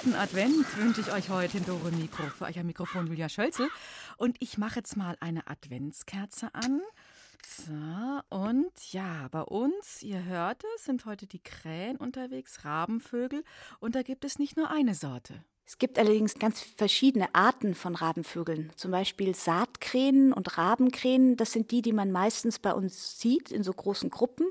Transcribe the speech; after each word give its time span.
Zweiten 0.00 0.14
Advent 0.14 0.78
wünsche 0.78 1.02
ich 1.02 1.12
euch 1.12 1.28
heute 1.28 1.58
in 1.58 1.66
Dore 1.66 1.90
Mikro. 1.92 2.22
Für 2.22 2.46
euch 2.46 2.58
am 2.58 2.66
Mikrofon 2.66 3.06
Julia 3.06 3.28
Schölzel. 3.28 3.68
Und 4.16 4.36
ich 4.40 4.56
mache 4.56 4.76
jetzt 4.76 4.96
mal 4.96 5.16
eine 5.20 5.46
Adventskerze 5.46 6.54
an. 6.54 6.80
So, 7.46 8.20
und 8.34 8.72
ja, 8.92 9.28
bei 9.30 9.42
uns, 9.42 10.02
ihr 10.02 10.24
hört 10.24 10.62
es, 10.74 10.84
sind 10.84 11.04
heute 11.04 11.26
die 11.26 11.42
Krähen 11.42 11.98
unterwegs, 11.98 12.64
Rabenvögel. 12.64 13.44
Und 13.78 13.94
da 13.94 14.02
gibt 14.02 14.24
es 14.24 14.38
nicht 14.38 14.56
nur 14.56 14.70
eine 14.70 14.94
Sorte. 14.94 15.44
Es 15.66 15.76
gibt 15.76 15.98
allerdings 15.98 16.38
ganz 16.38 16.62
verschiedene 16.62 17.34
Arten 17.34 17.74
von 17.74 17.94
Rabenvögeln. 17.94 18.72
Zum 18.76 18.92
Beispiel 18.92 19.34
Saatkrähen 19.34 20.32
und 20.32 20.56
Rabenkrähen. 20.56 21.36
Das 21.36 21.52
sind 21.52 21.72
die, 21.72 21.82
die 21.82 21.92
man 21.92 22.10
meistens 22.10 22.58
bei 22.58 22.72
uns 22.72 23.20
sieht 23.20 23.50
in 23.50 23.62
so 23.62 23.72
großen 23.74 24.08
Gruppen. 24.08 24.46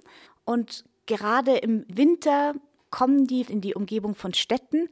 Und 0.45 0.85
gerade 1.07 1.57
im 1.57 1.85
Winter 1.87 2.53
kommen 2.91 3.25
die 3.25 3.41
in 3.41 3.61
die 3.61 3.73
Umgebung 3.73 4.13
von 4.13 4.33
Städten. 4.35 4.89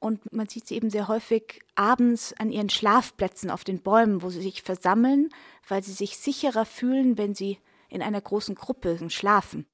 Und 0.00 0.32
man 0.32 0.48
sieht 0.48 0.66
sie 0.66 0.74
eben 0.74 0.90
sehr 0.90 1.08
häufig 1.08 1.60
abends 1.74 2.32
an 2.38 2.50
ihren 2.50 2.70
Schlafplätzen 2.70 3.50
auf 3.50 3.64
den 3.64 3.80
Bäumen, 3.80 4.22
wo 4.22 4.30
sie 4.30 4.40
sich 4.40 4.62
versammeln, 4.62 5.28
weil 5.68 5.84
sie 5.84 5.92
sich 5.92 6.16
sicherer 6.16 6.64
fühlen, 6.64 7.18
wenn 7.18 7.34
sie 7.34 7.58
in 7.90 8.02
einer 8.02 8.20
großen 8.20 8.54
Gruppe 8.54 8.98
schlafen. 9.10 9.66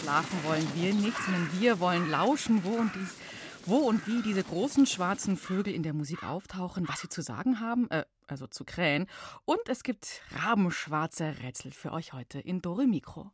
Schlafen 0.00 0.38
wollen 0.44 0.66
wir 0.74 0.94
nicht, 0.94 1.16
sondern 1.16 1.48
wir 1.58 1.80
wollen 1.80 2.10
lauschen, 2.10 2.64
wo 2.64 2.70
und, 2.70 2.92
dies, 2.94 3.14
wo 3.66 3.76
und 3.76 4.06
wie 4.06 4.22
diese 4.22 4.44
großen 4.44 4.86
schwarzen 4.86 5.36
Vögel 5.36 5.74
in 5.74 5.82
der 5.82 5.94
Musik 5.94 6.22
auftauchen, 6.22 6.88
was 6.88 7.00
sie 7.00 7.08
zu 7.08 7.22
sagen 7.22 7.60
haben, 7.60 7.90
äh, 7.90 8.04
also 8.28 8.46
zu 8.46 8.64
krähen. 8.64 9.06
Und 9.44 9.68
es 9.68 9.82
gibt 9.82 10.22
rabenschwarze 10.44 11.34
Rätsel 11.42 11.72
für 11.72 11.92
euch 11.92 12.12
heute 12.12 12.38
in 12.38 12.62
Dore 12.62 12.86
Mikro. 12.86 13.30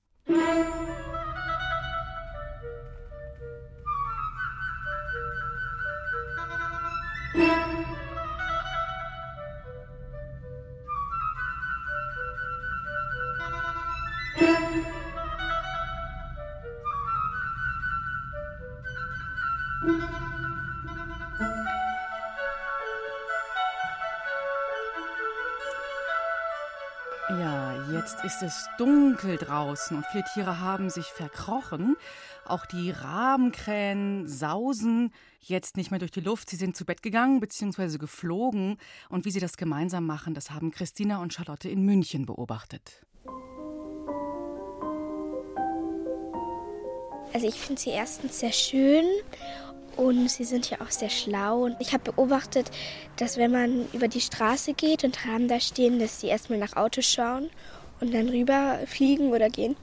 Ja, 7.34 7.67
jetzt 28.19 28.24
ist 28.24 28.42
es 28.42 28.69
dunkel 28.78 29.36
draußen 29.36 29.97
und 29.97 30.06
viele 30.06 30.24
Tiere 30.33 30.60
haben 30.60 30.91
sich 30.91 31.06
verkrochen. 31.06 31.97
Auch 32.44 32.66
die 32.66 32.91
Rabenkrähen 32.91 34.26
sausen 34.26 35.12
jetzt 35.41 35.76
nicht 35.76 35.91
mehr 35.91 36.00
durch 36.00 36.10
die 36.10 36.20
Luft. 36.20 36.50
Sie 36.50 36.56
sind 36.56 36.76
zu 36.76 36.84
Bett 36.84 37.03
gegangen 37.03 37.41
bzw. 37.41 37.98
geflogen. 37.98 38.78
Und 39.09 39.25
wie 39.25 39.31
sie 39.31 39.41
das 39.41 39.56
gemeinsam 39.56 40.06
machen, 40.06 40.34
das 40.34 40.50
haben 40.50 40.70
Christina 40.70 41.20
und 41.20 41.32
Charlotte 41.32 41.69
in 41.69 41.82
München 41.82 42.26
beobachtet. 42.26 43.06
Also 47.32 47.47
ich 47.47 47.60
finde 47.60 47.81
sie 47.81 47.91
erstens 47.91 48.41
sehr 48.41 48.53
schön 48.53 49.04
und 49.97 50.31
sie 50.31 50.44
sind 50.44 50.71
ja 50.71 50.81
auch 50.81 50.91
sehr 50.91 51.10
schlau. 51.10 51.65
Und 51.65 51.76
ich 51.78 51.92
habe 51.92 52.10
beobachtet, 52.10 52.71
dass 53.16 53.37
wenn 53.37 53.53
man 53.53 53.88
über 53.92 54.09
die 54.09 54.21
Straße 54.21 54.72
geht 54.72 55.04
und 55.04 55.26
Raben 55.26 55.47
da 55.47 55.60
stehen, 55.60 55.98
dass 55.98 56.21
sie 56.21 56.28
erstmal 56.28 56.59
nach 56.59 56.75
Autos 56.75 57.04
schauen 57.04 57.50
und 58.00 58.12
dann 58.12 58.28
rüber 58.28 58.81
fliegen 58.86 59.31
oder 59.31 59.48
gehen. 59.50 59.76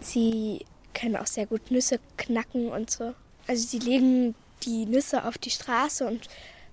Sie 0.00 0.64
können 0.94 1.16
auch 1.16 1.26
sehr 1.26 1.46
gut 1.46 1.70
Nüsse 1.70 1.98
knacken 2.16 2.68
und 2.68 2.90
so. 2.90 3.14
Also 3.46 3.66
sie 3.66 3.78
legen 3.78 4.34
die 4.62 4.86
Nüsse 4.86 5.24
auf 5.24 5.38
die 5.38 5.50
Straße 5.50 6.06
und 6.06 6.28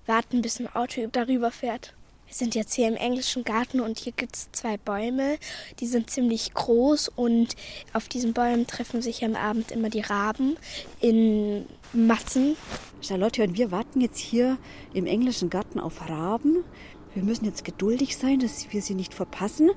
warten, 0.06 0.42
bis 0.42 0.60
ein 0.60 0.74
Auto 0.74 1.06
darüber 1.10 1.50
fährt. 1.50 1.94
Wir 2.26 2.34
sind 2.34 2.54
jetzt 2.54 2.74
hier 2.74 2.88
im 2.88 2.96
englischen 2.96 3.42
Garten 3.42 3.80
und 3.80 3.98
hier 3.98 4.12
gibt 4.12 4.36
es 4.36 4.52
zwei 4.52 4.76
Bäume, 4.76 5.38
die 5.80 5.86
sind 5.86 6.10
ziemlich 6.10 6.52
groß 6.52 7.08
und 7.08 7.56
auf 7.94 8.06
diesen 8.08 8.34
Bäumen 8.34 8.66
treffen 8.66 9.00
sich 9.00 9.24
am 9.24 9.34
Abend 9.34 9.70
immer 9.70 9.88
die 9.88 10.02
Raben 10.02 10.58
in 11.00 11.64
Massen. 11.94 12.56
Charlotte 13.00 13.42
und 13.42 13.56
wir 13.56 13.70
warten 13.70 14.02
jetzt 14.02 14.18
hier 14.18 14.58
im 14.92 15.06
englischen 15.06 15.48
Garten 15.48 15.80
auf 15.80 16.06
Raben. 16.06 16.64
Wir 17.14 17.22
müssen 17.22 17.46
jetzt 17.46 17.64
geduldig 17.64 18.18
sein, 18.18 18.40
dass 18.40 18.70
wir 18.74 18.82
sie 18.82 18.94
nicht 18.94 19.14
verpassen, 19.14 19.70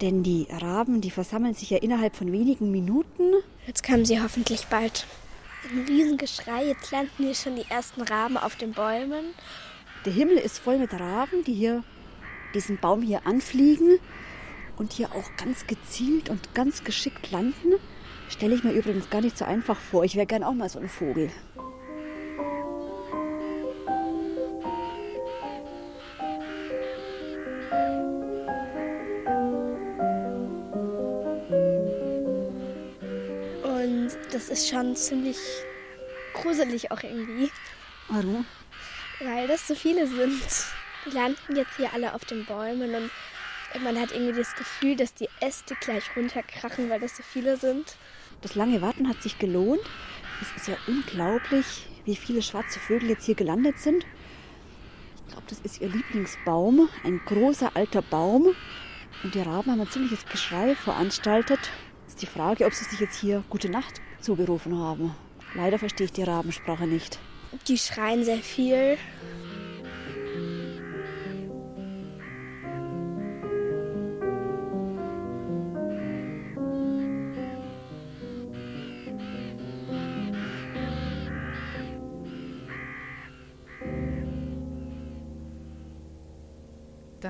denn 0.00 0.22
die 0.22 0.46
Raben, 0.50 1.00
die 1.00 1.10
versammeln 1.10 1.54
sich 1.54 1.70
ja 1.70 1.78
innerhalb 1.78 2.16
von 2.16 2.32
wenigen 2.32 2.70
Minuten. 2.70 3.34
Jetzt 3.66 3.86
kommen 3.86 4.04
sie 4.04 4.20
hoffentlich 4.20 4.66
bald. 4.66 5.06
Ein 5.70 5.84
Riesengeschrei, 5.86 6.66
jetzt 6.66 6.90
landen 6.90 7.24
hier 7.24 7.34
schon 7.34 7.56
die 7.56 7.64
ersten 7.68 8.02
Raben 8.02 8.36
auf 8.36 8.56
den 8.56 8.72
Bäumen. 8.72 9.34
Der 10.04 10.12
Himmel 10.12 10.36
ist 10.36 10.58
voll 10.58 10.78
mit 10.78 10.92
Raben, 10.92 11.44
die 11.44 11.54
hier 11.54 11.82
diesen 12.54 12.78
Baum 12.78 13.02
hier 13.02 13.26
anfliegen 13.26 13.98
und 14.76 14.92
hier 14.92 15.12
auch 15.12 15.36
ganz 15.36 15.66
gezielt 15.66 16.28
und 16.28 16.54
ganz 16.54 16.84
geschickt 16.84 17.30
landen. 17.30 17.74
Stelle 18.28 18.54
ich 18.54 18.64
mir 18.64 18.72
übrigens 18.72 19.08
gar 19.10 19.20
nicht 19.20 19.38
so 19.38 19.44
einfach 19.44 19.78
vor. 19.78 20.04
Ich 20.04 20.16
wäre 20.16 20.26
gern 20.26 20.42
auch 20.42 20.54
mal 20.54 20.68
so 20.68 20.78
ein 20.78 20.88
Vogel. 20.88 21.30
Ist 34.54 34.68
schon 34.68 34.94
ziemlich 34.94 35.36
gruselig 36.32 36.92
auch 36.92 37.02
irgendwie, 37.02 37.50
Warum? 38.08 38.46
weil 39.18 39.48
das 39.48 39.66
so 39.66 39.74
viele 39.74 40.06
sind. 40.06 40.46
Die 41.04 41.10
landen 41.10 41.56
jetzt 41.56 41.76
hier 41.76 41.92
alle 41.92 42.14
auf 42.14 42.24
den 42.24 42.44
Bäumen 42.44 42.94
und 42.94 43.10
man 43.82 44.00
hat 44.00 44.12
irgendwie 44.12 44.38
das 44.38 44.54
Gefühl, 44.54 44.94
dass 44.94 45.12
die 45.12 45.28
Äste 45.40 45.74
gleich 45.80 46.04
runterkrachen, 46.16 46.88
weil 46.88 47.00
das 47.00 47.16
so 47.16 47.24
viele 47.24 47.56
sind. 47.56 47.96
Das 48.42 48.54
lange 48.54 48.80
Warten 48.80 49.08
hat 49.08 49.20
sich 49.24 49.40
gelohnt. 49.40 49.82
Es 50.40 50.62
ist 50.62 50.68
ja 50.68 50.76
unglaublich, 50.86 51.88
wie 52.04 52.14
viele 52.14 52.40
schwarze 52.40 52.78
Vögel 52.78 53.10
jetzt 53.10 53.26
hier 53.26 53.34
gelandet 53.34 53.80
sind. 53.80 54.06
Ich 55.16 55.32
glaube, 55.32 55.46
das 55.48 55.58
ist 55.60 55.80
ihr 55.80 55.88
Lieblingsbaum, 55.88 56.88
ein 57.02 57.20
großer 57.26 57.72
alter 57.74 58.02
Baum. 58.02 58.54
Und 59.24 59.34
die 59.34 59.40
Raben 59.40 59.72
haben 59.72 59.80
ein 59.80 59.90
ziemliches 59.90 60.24
Geschrei 60.26 60.76
veranstaltet. 60.76 61.58
Ist 62.06 62.22
die 62.22 62.26
Frage, 62.26 62.66
ob 62.66 62.72
sie 62.72 62.84
sich 62.84 63.00
jetzt 63.00 63.18
hier 63.18 63.42
gute 63.50 63.68
Nacht 63.68 64.00
zugerufen 64.24 64.78
haben. 64.78 65.14
Leider 65.54 65.78
verstehe 65.78 66.06
ich 66.06 66.12
die 66.12 66.22
Rabensprache 66.22 66.86
nicht. 66.86 67.18
Die 67.68 67.78
schreien 67.78 68.24
sehr 68.24 68.38
viel. 68.38 68.98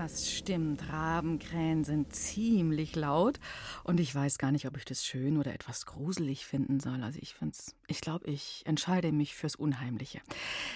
Das 0.05 0.31
stimmt, 0.31 0.87
Rabenkrähen 0.93 1.83
sind 1.83 2.15
ziemlich 2.15 2.95
laut 2.95 3.41
und 3.85 3.99
ich 3.99 4.15
weiß 4.15 4.37
gar 4.37 4.53
nicht, 4.53 4.67
ob 4.67 4.77
ich 4.77 4.85
das 4.85 5.03
schön 5.03 5.39
oder 5.39 5.55
etwas 5.55 5.87
gruselig 5.87 6.45
finden 6.45 6.79
soll. 6.79 7.03
Also 7.03 7.19
ich 7.23 7.33
find's, 7.33 7.75
ich 7.87 8.03
glaube, 8.03 8.27
ich 8.27 8.61
entscheide 8.67 9.13
mich 9.13 9.35
fürs 9.35 9.57
Unheimliche. 9.57 10.21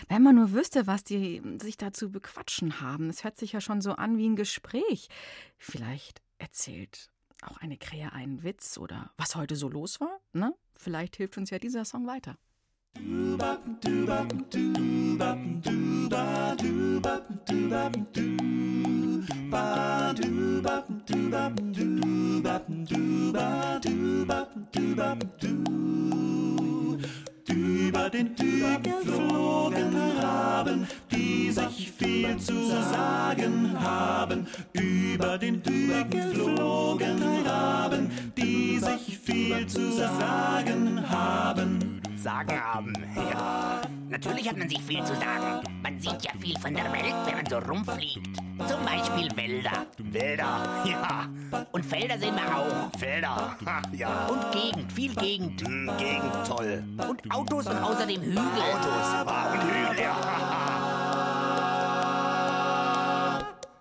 Wenn 0.09 0.23
man 0.23 0.37
nur 0.37 0.53
wüsste, 0.53 0.87
was 0.87 1.05
die 1.05 1.43
sich 1.61 1.77
dazu 1.77 2.11
bequatschen 2.11 2.81
haben. 2.81 3.11
Es 3.11 3.23
hört 3.23 3.37
sich 3.37 3.53
ja 3.53 3.61
schon 3.61 3.83
so 3.83 3.93
an 3.93 4.17
wie 4.17 4.31
ein 4.31 4.35
Gespräch. 4.35 5.11
Vielleicht 5.59 6.23
erzählt 6.39 7.11
auch 7.43 7.59
eine 7.59 7.77
Krähe 7.77 8.15
einen 8.15 8.43
Witz 8.45 8.79
oder 8.79 9.11
was 9.19 9.37
heute 9.37 9.57
so 9.57 9.69
los 9.69 10.01
war. 10.01 10.21
Ne? 10.33 10.55
Vielleicht 10.75 11.17
hilft 11.17 11.37
uns 11.37 11.51
ja 11.51 11.59
dieser 11.59 11.85
Song 11.85 12.07
weiter. 12.07 12.39
Über 27.49 28.11
den 28.11 28.35
Tür 28.37 28.79
geflogen 28.83 29.95
Raben, 30.19 30.87
die 31.11 31.51
sich 31.51 31.93
viel 31.93 32.37
zu 32.39 32.67
sagen 32.69 33.79
haben. 33.79 34.47
Über 34.73 35.39
den 35.39 35.63
Tür 35.63 36.05
geflogen 36.05 37.23
Raben, 37.47 38.11
die 38.37 38.79
sich 38.79 39.19
viel 39.19 39.67
zu 39.67 39.93
sagen 39.93 41.09
haben. 41.09 41.88
Sagen 42.23 42.61
haben, 42.61 42.93
ja. 43.15 43.81
Natürlich 44.09 44.49
hat 44.49 44.57
man 44.57 44.69
sich 44.69 44.83
viel 44.83 45.05
zu 45.05 45.15
sagen. 45.15 45.63
Man 45.83 46.01
sieht 46.01 46.23
ja 46.23 46.33
viel 46.41 46.59
von 46.59 46.75
der 46.75 46.93
Welt, 46.93 47.15
wenn 47.27 47.37
man 47.37 47.47
so 47.47 47.59
rumfliegt. 47.59 48.37
Zum 48.67 48.85
Beispiel 48.85 49.29
Wälder. 49.37 49.87
Wälder, 49.99 50.85
ja. 50.85 51.29
Und 51.71 51.87
Felder 51.87 52.19
sehen 52.19 52.35
wir 52.35 52.57
auch. 52.57 52.91
Felder, 52.99 53.57
ja. 53.93 54.27
Und 54.27 54.51
Gegend, 54.51 54.93
viel 54.93 55.15
Gegend. 55.15 55.61
Hm, 55.63 55.91
Gegend, 55.97 56.33
toll. 56.45 56.83
Und 57.09 57.31
Autos 57.31 57.67
und 57.67 57.79
außerdem 57.79 58.21
Hügel. 58.21 58.39
Autos, 58.39 59.27
ah, 59.27 59.53
und 59.53 59.63
Hügel, 59.63 60.03
ja. 60.03 60.17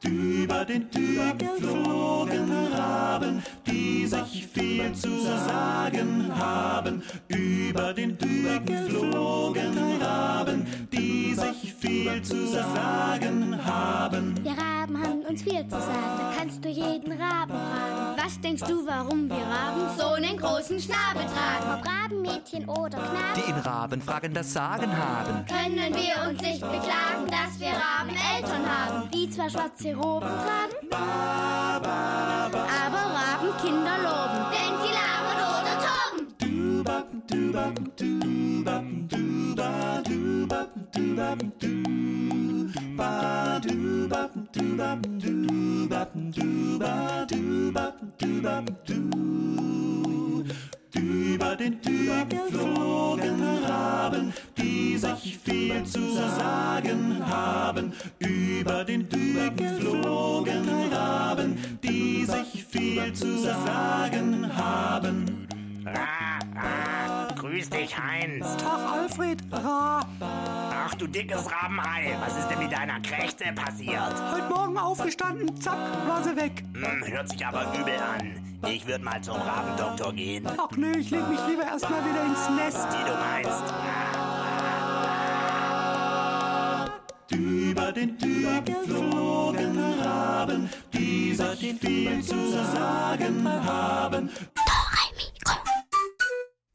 Über 0.48 0.64
den 0.64 0.90
Tür 0.90 1.34
geflogen 1.38 2.50
Raben, 2.74 3.44
die 3.70 4.08
sich 4.08 4.48
viel 4.48 4.94
zu 4.94 5.10
sagen 5.20 6.32
haben. 6.34 7.04
Über 7.28 7.94
den 7.94 8.18
Tür 8.18 8.58
geflogen 8.62 9.78
Raben, 10.02 10.66
die 10.90 11.34
sich 11.34 11.74
viel 11.74 12.22
zu 12.22 12.48
sagen 12.48 13.60
haben. 13.62 14.36
Wir 14.42 14.52
Raben 14.52 15.04
haben 15.04 15.22
uns 15.28 15.44
viel 15.44 15.68
zu 15.68 15.82
sagen. 15.82 16.18
Da 16.18 16.34
kannst 16.38 16.64
du 16.64 16.70
jeden 16.70 17.12
Raben 17.12 17.52
fragen. 17.52 17.97
Was 18.28 18.42
denkst 18.42 18.64
du, 18.64 18.86
warum 18.86 19.30
wir 19.30 19.38
Raben 19.38 19.98
so 19.98 20.08
einen 20.16 20.36
großen 20.36 20.78
Schnabel 20.82 21.24
tragen? 21.34 21.80
Ob 21.80 21.88
Rabenmädchen 21.88 22.68
oder 22.68 22.98
Knaben. 22.98 23.34
Die 23.38 23.50
in 23.50 23.56
Rabenfragen 23.56 24.34
das 24.34 24.52
Sagen 24.52 24.92
haben. 24.92 25.46
Können 25.46 25.96
wir 25.96 26.30
uns 26.30 26.42
nicht 26.42 26.60
beklagen, 26.60 27.26
dass 27.28 27.58
wir 27.58 27.70
Raben 27.70 28.18
Eltern 28.36 28.66
haben, 28.68 29.10
die 29.12 29.30
zwar 29.30 29.50
schwarze 29.50 29.96
Roben 29.96 30.28
tragen, 30.28 30.76
aber 31.72 32.98
Raben 32.98 33.58
Kinder 33.64 33.98
loben, 34.04 34.27
Über 37.30 37.74
den 51.56 51.82
Tür 51.82 52.26
geflogen 52.26 53.42
Raben, 53.66 54.34
die 54.58 54.98
sich 54.98 55.38
viel 55.38 55.84
zu 55.84 56.14
sagen 56.14 57.26
haben. 57.26 57.94
Über 58.20 58.86
den 58.86 59.10
Tür 59.10 59.50
geflogen 59.52 60.70
Raben, 60.92 61.58
die 61.84 62.26
sich 62.26 62.66
viel 62.66 63.14
zu 63.14 63.38
sagen 63.40 64.56
haben. 64.56 65.48
Ah, 65.96 66.40
ah, 66.56 67.28
grüß 67.36 67.70
dich, 67.70 67.98
Heinz. 67.98 68.46
Tag, 68.58 68.92
Alfred. 68.92 69.42
Ra. 69.52 70.06
Ach, 70.20 70.94
du 70.96 71.08
dickes 71.08 71.46
Rabenei. 71.52 72.16
Was 72.20 72.38
ist 72.38 72.48
denn 72.48 72.60
mit 72.60 72.72
deiner 72.72 73.00
Krächze 73.02 73.46
passiert? 73.54 74.14
Heute 74.32 74.50
Morgen 74.50 74.78
aufgestanden, 74.78 75.60
zack, 75.62 75.78
war 76.08 76.24
sie 76.24 76.36
weg. 76.36 76.64
Hm, 76.74 77.04
hört 77.06 77.30
sich 77.30 77.46
aber 77.46 77.64
übel 77.74 77.96
an. 77.98 78.48
Ich 78.68 78.88
würde 78.88 79.04
mal 79.04 79.22
zum 79.22 79.36
Rabendoktor 79.36 80.14
gehen. 80.14 80.48
Ach 80.58 80.76
nee, 80.76 80.98
ich 80.98 81.12
leg 81.12 81.28
mich 81.30 81.40
lieber 81.48 81.64
erstmal 81.64 82.04
wieder 82.04 82.24
ins 82.26 82.50
Nest. 82.50 82.88
Wie 82.92 83.04
du 83.06 83.14
meinst. 83.14 83.74
Über 87.30 87.92
den 87.92 88.18
Tür 88.18 88.62
geflogen 88.62 89.78
Raben, 90.02 90.70
die 90.94 91.34
sich 91.34 91.76
viel 91.80 92.24
zu 92.24 92.52
sagen 92.74 93.48
haben. 93.66 94.30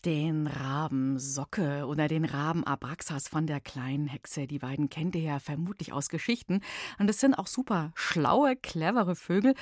Den 0.05 0.49
Raben 0.49 1.19
Socke 1.21 1.87
oder 1.87 2.09
den 2.09 2.25
Raben 2.25 2.65
Abraxas 2.65 3.29
von 3.29 3.47
der 3.47 3.61
kleinen 3.61 4.09
Hexe. 4.09 4.49
Die 4.49 4.59
beiden 4.59 4.91
kennt 4.91 5.15
ihr 5.15 5.23
ja 5.23 5.39
vermutlich 5.39 5.93
aus 5.93 6.09
Geschichten. 6.09 6.61
Und 6.99 7.09
es 7.09 7.21
sind 7.21 7.35
auch 7.35 7.47
super 7.47 7.93
schlaue, 7.95 8.57
clevere 8.57 9.15
Vögel. 9.15 9.55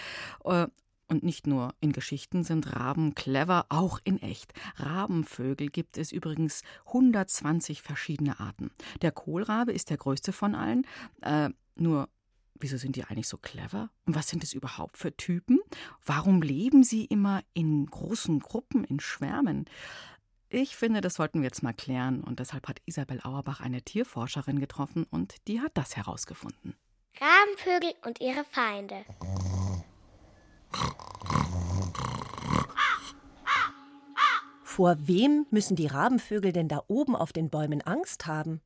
Äh, 0.44 0.69
Und 1.08 1.25
nicht 1.25 1.46
nur 1.46 1.75
in 1.81 1.92
Geschichten 1.92 2.44
sind 2.44 2.75
Raben 2.75 3.14
clever, 3.14 3.66
auch 3.69 3.98
in 4.04 4.22
echt. 4.22 4.54
Rabenvögel 4.76 5.69
gibt 5.69 5.98
es 5.98 6.12
übrigens 6.12 6.62
120 6.87 7.82
verschiedene 7.82 8.40
Arten. 8.40 8.70
Der 9.02 9.10
Kohlrabe 9.10 9.72
ist 9.72 9.90
der 9.90 9.98
größte 9.98 10.32
von 10.32 10.54
allen. 10.54 10.87
Äh, 11.20 11.50
nur 11.75 12.08
Wieso 12.62 12.76
sind 12.76 12.94
die 12.96 13.04
eigentlich 13.04 13.26
so 13.26 13.38
clever? 13.38 13.88
Und 14.04 14.14
was 14.14 14.28
sind 14.28 14.44
es 14.44 14.52
überhaupt 14.52 14.98
für 14.98 15.16
Typen? 15.16 15.60
Warum 16.04 16.42
leben 16.42 16.82
sie 16.84 17.06
immer 17.06 17.42
in 17.54 17.87
großen 17.87 18.38
Gruppen, 18.38 18.84
in 18.84 19.00
Schwärmen? 19.00 19.64
Ich 20.52 20.76
finde, 20.76 21.00
das 21.00 21.14
sollten 21.14 21.43
wir 21.43 21.47
jetzt 21.47 21.62
mal 21.62 21.73
klären. 21.73 22.23
Und 22.23 22.41
deshalb 22.41 22.67
hat 22.67 22.82
Isabel 22.85 23.20
Auerbach 23.23 23.61
eine 23.61 23.82
Tierforscherin 23.82 24.58
getroffen 24.58 25.06
und 25.08 25.37
die 25.47 25.61
hat 25.61 25.70
das 25.75 25.97
herausgefunden. 25.97 26.75
Rabenvögel 27.20 27.94
und 28.05 28.20
ihre 28.20 28.44
Feinde. 28.44 29.05
Vor 34.64 34.97
wem 35.06 35.47
müssen 35.50 35.76
die 35.76 35.87
Rabenvögel 35.87 36.52
denn 36.52 36.67
da 36.67 36.82
oben 36.88 37.14
auf 37.14 37.32
den 37.32 37.49
Bäumen 37.49 37.81
Angst 37.82 38.26
haben? 38.26 38.61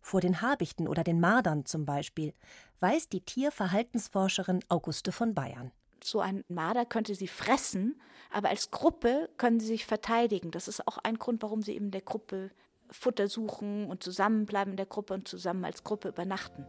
Vor 0.00 0.20
den 0.20 0.40
Habichten 0.40 0.86
oder 0.86 1.02
den 1.02 1.18
Mardern 1.18 1.66
zum 1.66 1.84
Beispiel, 1.84 2.32
weiß 2.78 3.08
die 3.08 3.22
Tierverhaltensforscherin 3.22 4.60
Auguste 4.68 5.10
von 5.10 5.34
Bayern. 5.34 5.72
So 6.08 6.20
ein 6.20 6.42
Marder 6.48 6.86
könnte 6.86 7.14
sie 7.14 7.28
fressen, 7.28 8.00
aber 8.30 8.48
als 8.48 8.70
Gruppe 8.70 9.28
können 9.36 9.60
sie 9.60 9.66
sich 9.66 9.84
verteidigen. 9.84 10.50
Das 10.50 10.66
ist 10.66 10.88
auch 10.88 10.96
ein 10.96 11.18
Grund, 11.18 11.42
warum 11.42 11.60
sie 11.60 11.74
eben 11.74 11.86
in 11.86 11.90
der 11.90 12.00
Gruppe 12.00 12.50
Futter 12.90 13.28
suchen 13.28 13.90
und 13.90 14.02
zusammenbleiben 14.02 14.72
in 14.72 14.76
der 14.78 14.86
Gruppe 14.86 15.12
und 15.12 15.28
zusammen 15.28 15.66
als 15.66 15.84
Gruppe 15.84 16.08
übernachten. 16.08 16.64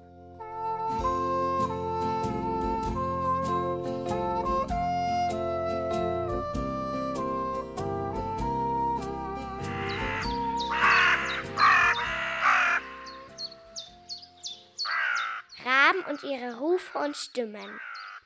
Raben 15.64 16.04
und 16.10 16.24
ihre 16.24 16.60
Rufe 16.60 16.98
und 16.98 17.16
Stimmen. 17.16 17.80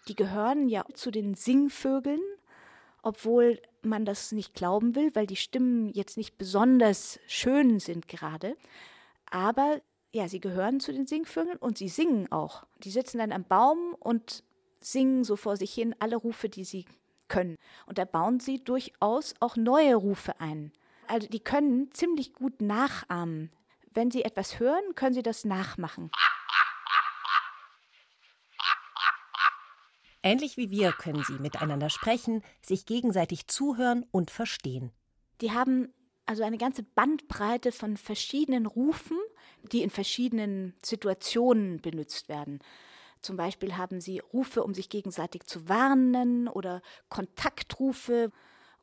Die 0.08 0.16
gehören 0.16 0.68
ja 0.68 0.86
zu 0.94 1.12
den 1.12 1.36
Singvögeln, 1.36 2.22
obwohl 3.02 3.62
man 3.82 4.06
das 4.06 4.32
nicht 4.32 4.54
glauben 4.54 4.96
will, 4.96 5.14
weil 5.14 5.28
die 5.28 5.36
Stimmen 5.36 5.90
jetzt 5.90 6.18
nicht 6.18 6.38
besonders 6.38 7.20
schön 7.28 7.80
sind 7.80 8.08
gerade. 8.08 8.56
Aber 9.30 9.82
ja, 10.12 10.28
sie 10.28 10.40
gehören 10.40 10.80
zu 10.80 10.94
den 10.94 11.08
Singvögeln 11.08 11.58
und 11.58 11.78
sie 11.78 11.90
singen 11.90 12.32
auch. 12.32 12.66
Die 12.84 12.92
sitzen 12.92 13.18
dann 13.18 13.32
am 13.32 13.44
Baum 13.44 13.96
und 14.00 14.44
singen 14.80 15.24
so 15.24 15.36
vor 15.36 15.58
sich 15.58 15.74
hin 15.74 15.96
alle 16.00 16.16
Rufe, 16.16 16.50
die 16.50 16.64
sie 16.64 16.86
können. 17.28 17.58
Und 17.88 17.98
da 17.98 18.06
bauen 18.06 18.40
sie 18.40 18.64
durchaus 18.64 19.34
auch 19.40 19.56
neue 19.56 19.96
Rufe 19.96 20.40
ein. 20.40 20.72
Also 21.08 21.28
die 21.28 21.40
können 21.40 21.92
ziemlich 21.94 22.34
gut 22.34 22.62
nachahmen. 22.62 23.52
Wenn 23.92 24.12
sie 24.12 24.24
etwas 24.24 24.60
hören, 24.60 24.96
können 24.96 25.14
sie 25.14 25.24
das 25.24 25.46
nachmachen. 25.46 26.12
Ähnlich 30.24 30.56
wie 30.56 30.72
wir 30.72 30.94
können 30.94 31.24
sie 31.28 31.34
miteinander 31.34 31.90
sprechen, 31.90 32.42
sich 32.62 32.86
gegenseitig 32.86 33.48
zuhören 33.48 34.06
und 34.12 34.32
verstehen. 34.32 34.92
Die 35.42 35.52
haben 35.52 35.94
also 36.26 36.44
eine 36.44 36.58
ganze 36.58 36.84
Bandbreite 36.84 37.74
von 37.74 37.98
verschiedenen 37.98 38.66
Rufen, 38.66 39.18
die 39.72 39.82
in 39.82 39.90
verschiedenen 39.90 40.74
Situationen 40.82 41.82
benutzt 41.82 42.30
werden. 42.30 42.60
Zum 43.20 43.36
Beispiel 43.36 43.76
haben 43.78 44.00
sie 44.00 44.20
Rufe, 44.20 44.64
um 44.64 44.74
sich 44.74 44.90
gegenseitig 44.90 45.44
zu 45.44 45.68
warnen 45.68 46.48
oder 46.48 46.82
Kontaktrufe 47.10 48.32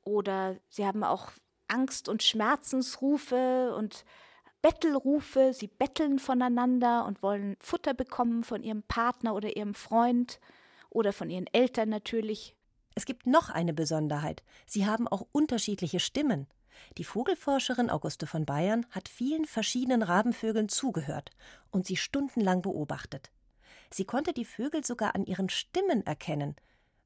oder 0.02 0.56
sie 0.68 0.86
haben 0.86 1.04
auch 1.04 1.30
Angst- 1.68 2.08
und 2.08 2.22
Schmerzensrufe 2.22 3.74
und 3.76 4.04
Bettelrufe. 4.62 5.52
Sie 5.54 5.68
betteln 5.68 6.18
voneinander 6.18 7.06
und 7.06 7.22
wollen 7.22 7.56
Futter 7.60 7.94
bekommen 7.94 8.44
von 8.44 8.62
ihrem 8.62 8.82
Partner 8.82 9.34
oder 9.34 9.56
ihrem 9.56 9.74
Freund 9.74 10.40
oder 10.90 11.12
von 11.12 11.30
ihren 11.30 11.46
Eltern 11.46 11.88
natürlich. 11.88 12.54
Es 12.94 13.06
gibt 13.06 13.26
noch 13.26 13.48
eine 13.50 13.72
Besonderheit. 13.72 14.42
Sie 14.66 14.86
haben 14.86 15.08
auch 15.08 15.26
unterschiedliche 15.32 16.00
Stimmen. 16.00 16.46
Die 16.98 17.04
Vogelforscherin 17.04 17.90
Auguste 17.90 18.26
von 18.26 18.46
Bayern 18.46 18.86
hat 18.90 19.08
vielen 19.08 19.44
verschiedenen 19.44 20.02
Rabenvögeln 20.02 20.68
zugehört 20.68 21.30
und 21.70 21.86
sie 21.86 21.96
stundenlang 21.96 22.62
beobachtet. 22.62 23.30
Sie 23.90 24.04
konnte 24.04 24.32
die 24.32 24.44
Vögel 24.44 24.84
sogar 24.84 25.14
an 25.14 25.24
ihren 25.24 25.48
Stimmen 25.48 26.06
erkennen, 26.06 26.56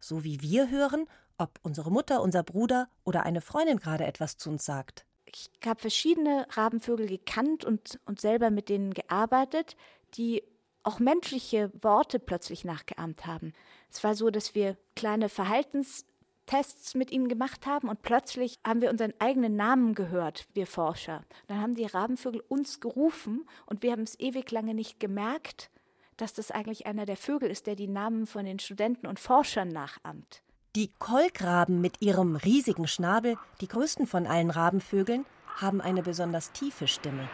so 0.00 0.23
wie 0.25 0.43
wir 0.43 0.71
hören, 0.71 1.07
ob 1.38 1.59
unsere 1.62 1.91
Mutter, 1.91 2.23
unser 2.23 2.43
Bruder 2.43 2.88
oder 3.05 3.25
eine 3.25 3.41
Freundin 3.41 3.79
gerade 3.79 4.05
etwas 4.05 4.37
zu 4.37 4.50
uns 4.50 4.64
sagt. 4.64 5.05
Ich 5.26 5.50
habe 5.64 5.81
verschiedene 5.81 6.47
Rabenvögel 6.50 7.09
gekannt 7.09 7.64
und, 7.64 7.99
und 8.05 8.21
selber 8.21 8.50
mit 8.50 8.69
denen 8.69 8.95
gearbeitet, 8.95 9.76
die 10.14 10.45
auch 10.85 10.99
menschliche 10.99 11.73
Worte 11.83 12.19
plötzlich 12.19 12.64
nachgeahmt 12.64 13.26
haben. 13.26 13.53
Es 13.95 14.03
war 14.03 14.15
so, 14.17 14.31
dass 14.31 14.57
wir 14.57 14.77
kleine 14.97 15.29
Verhaltenstests 15.29 16.95
mit 16.97 17.13
ihnen 17.13 17.29
gemacht 17.29 17.65
haben 17.65 17.89
und 17.89 18.03
plötzlich 18.03 18.59
haben 18.67 18.81
wir 18.81 18.91
unseren 18.91 19.15
eigenen 19.21 19.55
Namen 19.55 19.95
gehört, 19.95 20.49
wir 20.53 20.67
Forscher. 20.67 21.23
Dann 21.47 21.61
haben 21.61 21.77
die 21.77 21.87
Rabenvögel 21.87 22.43
uns 22.49 22.81
gerufen 22.81 23.49
und 23.67 23.85
wir 23.85 23.93
haben 23.93 24.03
es 24.03 24.19
ewig 24.19 24.51
lange 24.51 24.75
nicht 24.75 24.99
gemerkt, 24.99 25.71
dass 26.17 26.33
das 26.33 26.51
eigentlich 26.51 26.87
einer 26.87 27.07
der 27.07 27.17
Vögel 27.17 27.49
ist, 27.51 27.69
der 27.69 27.77
die 27.77 27.87
Namen 27.87 28.27
von 28.27 28.45
den 28.45 28.59
Studenten 28.59 29.07
und 29.07 29.21
Forschern 29.21 29.69
nachahmt. 29.69 30.43
Die 30.75 30.91
Kolkraben 30.99 31.81
mit 31.81 32.03
ihrem 32.03 32.35
riesigen 32.35 32.89
Schnabel, 32.89 33.39
die 33.61 33.69
größten 33.69 34.09
von 34.09 34.27
allen 34.27 34.51
Rabenvögeln, 34.51 35.25
haben 35.57 35.81
eine 35.81 36.03
besonders 36.03 36.51
tiefe 36.51 36.89
Stimme. 36.89 37.29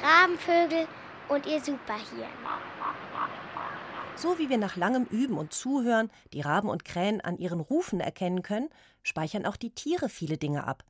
Rabenvögel 0.00 0.86
und 1.28 1.46
ihr 1.46 1.60
Superhirn. 1.60 2.28
So 4.16 4.38
wie 4.38 4.48
wir 4.48 4.58
nach 4.58 4.76
langem 4.76 5.04
Üben 5.04 5.36
und 5.36 5.52
Zuhören 5.52 6.10
die 6.32 6.42
Raben 6.42 6.68
und 6.68 6.84
Krähen 6.84 7.20
an 7.20 7.38
ihren 7.38 7.60
Rufen 7.60 8.00
erkennen 8.00 8.42
können, 8.42 8.68
speichern 9.02 9.46
auch 9.46 9.56
die 9.56 9.70
Tiere 9.70 10.08
viele 10.08 10.38
Dinge 10.38 10.66
ab. 10.66 10.84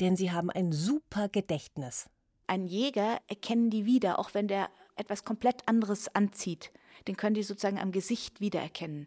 Denn 0.00 0.16
sie 0.16 0.32
haben 0.32 0.50
ein 0.50 0.72
super 0.72 1.28
Gedächtnis. 1.28 2.08
Ein 2.46 2.66
Jäger 2.66 3.20
erkennen 3.28 3.70
die 3.70 3.84
wieder, 3.84 4.18
auch 4.18 4.34
wenn 4.34 4.48
der 4.48 4.68
etwas 4.96 5.24
komplett 5.24 5.68
anderes 5.68 6.14
anzieht. 6.14 6.72
Den 7.06 7.16
können 7.16 7.34
die 7.34 7.42
sozusagen 7.42 7.78
am 7.78 7.92
Gesicht 7.92 8.40
wiedererkennen. 8.40 9.06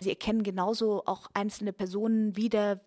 Sie 0.00 0.10
erkennen 0.10 0.42
genauso 0.42 1.04
auch 1.06 1.30
einzelne 1.34 1.72
Personen 1.72 2.36
wieder, 2.36 2.80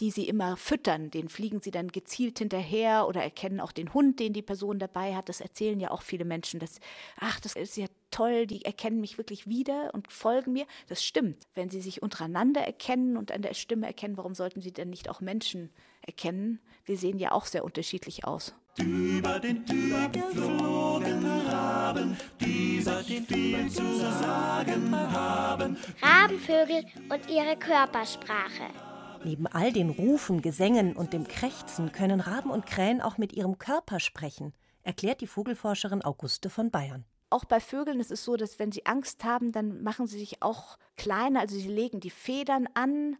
die 0.00 0.10
sie 0.10 0.28
immer 0.28 0.56
füttern. 0.56 1.10
Den 1.10 1.28
fliegen 1.28 1.60
sie 1.60 1.70
dann 1.70 1.88
gezielt 1.88 2.38
hinterher 2.38 3.06
oder 3.08 3.22
erkennen 3.22 3.60
auch 3.60 3.72
den 3.72 3.94
Hund, 3.94 4.20
den 4.20 4.32
die 4.32 4.42
Person 4.42 4.78
dabei 4.78 5.16
hat. 5.16 5.28
Das 5.28 5.40
erzählen 5.40 5.80
ja 5.80 5.90
auch 5.90 6.02
viele 6.02 6.24
Menschen, 6.24 6.60
dass, 6.60 6.80
ach, 7.18 7.40
das 7.40 7.56
ist 7.56 7.76
ja 7.76 7.86
toll, 8.10 8.46
die 8.46 8.64
erkennen 8.64 9.00
mich 9.00 9.18
wirklich 9.18 9.46
wieder 9.46 9.90
und 9.94 10.12
folgen 10.12 10.52
mir. 10.52 10.66
Das 10.88 11.04
stimmt. 11.04 11.46
Wenn 11.54 11.70
sie 11.70 11.80
sich 11.80 12.02
untereinander 12.02 12.60
erkennen 12.60 13.16
und 13.16 13.32
an 13.32 13.42
der 13.42 13.54
Stimme 13.54 13.86
erkennen, 13.86 14.16
warum 14.16 14.34
sollten 14.34 14.60
sie 14.60 14.72
denn 14.72 14.90
nicht 14.90 15.08
auch 15.08 15.20
Menschen 15.20 15.70
erkennen? 16.02 16.60
Wir 16.84 16.96
sehen 16.96 17.18
ja 17.18 17.32
auch 17.32 17.46
sehr 17.46 17.64
unterschiedlich 17.64 18.24
aus. 18.24 18.54
Über 18.78 19.40
den 19.40 19.66
Tür 19.66 20.08
geflogen 20.08 21.24
Raben, 21.48 22.16
die 22.40 22.80
sich 22.80 23.22
viel 23.22 23.68
zu 23.70 23.98
sagen 23.98 24.94
haben. 24.94 25.76
Rabenvögel 26.00 26.84
und 27.10 27.28
ihre 27.28 27.56
Körpersprache. 27.56 28.68
Neben 29.24 29.46
all 29.48 29.72
den 29.72 29.90
Rufen, 29.90 30.42
Gesängen 30.42 30.94
und 30.94 31.12
dem 31.12 31.26
Krächzen 31.26 31.90
können 31.90 32.20
Raben 32.20 32.50
und 32.50 32.66
Krähen 32.66 33.00
auch 33.00 33.18
mit 33.18 33.32
ihrem 33.32 33.58
Körper 33.58 33.98
sprechen, 33.98 34.54
erklärt 34.82 35.20
die 35.20 35.26
Vogelforscherin 35.26 36.02
Auguste 36.02 36.48
von 36.48 36.70
Bayern. 36.70 37.04
Auch 37.30 37.44
bei 37.44 37.60
Vögeln 37.60 38.00
ist 38.00 38.10
es 38.10 38.24
so, 38.24 38.36
dass 38.36 38.58
wenn 38.58 38.72
sie 38.72 38.86
Angst 38.86 39.24
haben, 39.24 39.52
dann 39.52 39.82
machen 39.82 40.06
sie 40.06 40.18
sich 40.18 40.42
auch 40.42 40.78
kleiner, 40.96 41.40
also 41.40 41.56
sie 41.56 41.68
legen 41.68 42.00
die 42.00 42.10
Federn 42.10 42.68
an 42.74 43.16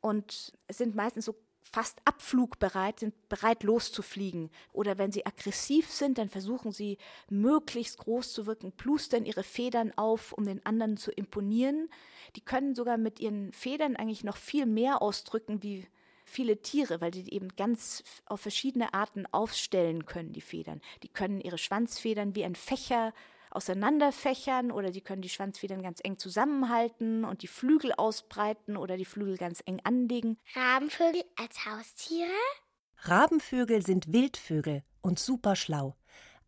und 0.00 0.52
sind 0.70 0.94
meistens 0.94 1.26
so 1.26 1.36
fast 1.62 2.00
abflugbereit, 2.04 3.00
sind 3.00 3.28
bereit 3.28 3.62
loszufliegen. 3.62 4.50
Oder 4.72 4.98
wenn 4.98 5.12
sie 5.12 5.26
aggressiv 5.26 5.90
sind, 5.90 6.18
dann 6.18 6.28
versuchen 6.28 6.72
sie 6.72 6.98
möglichst 7.28 7.98
groß 7.98 8.32
zu 8.32 8.46
wirken, 8.46 8.72
plustern 8.72 9.24
ihre 9.24 9.42
Federn 9.42 9.92
auf, 9.96 10.32
um 10.32 10.44
den 10.44 10.64
anderen 10.64 10.96
zu 10.96 11.12
imponieren. 11.12 11.88
Die 12.36 12.40
können 12.40 12.74
sogar 12.74 12.96
mit 12.96 13.20
ihren 13.20 13.52
Federn 13.52 13.96
eigentlich 13.96 14.24
noch 14.24 14.36
viel 14.36 14.66
mehr 14.66 15.02
ausdrücken 15.02 15.62
wie 15.62 15.86
viele 16.24 16.62
Tiere, 16.62 17.00
weil 17.00 17.12
sie 17.12 17.28
eben 17.28 17.48
ganz 17.56 18.04
auf 18.24 18.40
verschiedene 18.40 18.94
Arten 18.94 19.26
aufstellen 19.26 20.06
können, 20.06 20.32
die 20.32 20.40
Federn. 20.40 20.80
Die 21.02 21.08
können 21.08 21.40
ihre 21.40 21.58
Schwanzfedern 21.58 22.34
wie 22.34 22.44
ein 22.44 22.54
Fächer 22.54 23.12
auseinanderfächern 23.50 24.70
oder 24.70 24.92
sie 24.92 25.00
können 25.00 25.22
die 25.22 25.28
Schwanzfedern 25.28 25.82
ganz 25.82 26.00
eng 26.02 26.18
zusammenhalten 26.18 27.24
und 27.24 27.42
die 27.42 27.48
Flügel 27.48 27.92
ausbreiten 27.92 28.76
oder 28.76 28.96
die 28.96 29.04
Flügel 29.04 29.36
ganz 29.36 29.62
eng 29.66 29.80
anlegen. 29.84 30.38
Rabenvögel 30.54 31.24
als 31.36 31.66
Haustiere? 31.66 32.30
Rabenvögel 33.02 33.82
sind 33.84 34.12
Wildvögel 34.12 34.82
und 35.00 35.18
super 35.18 35.56
schlau. 35.56 35.96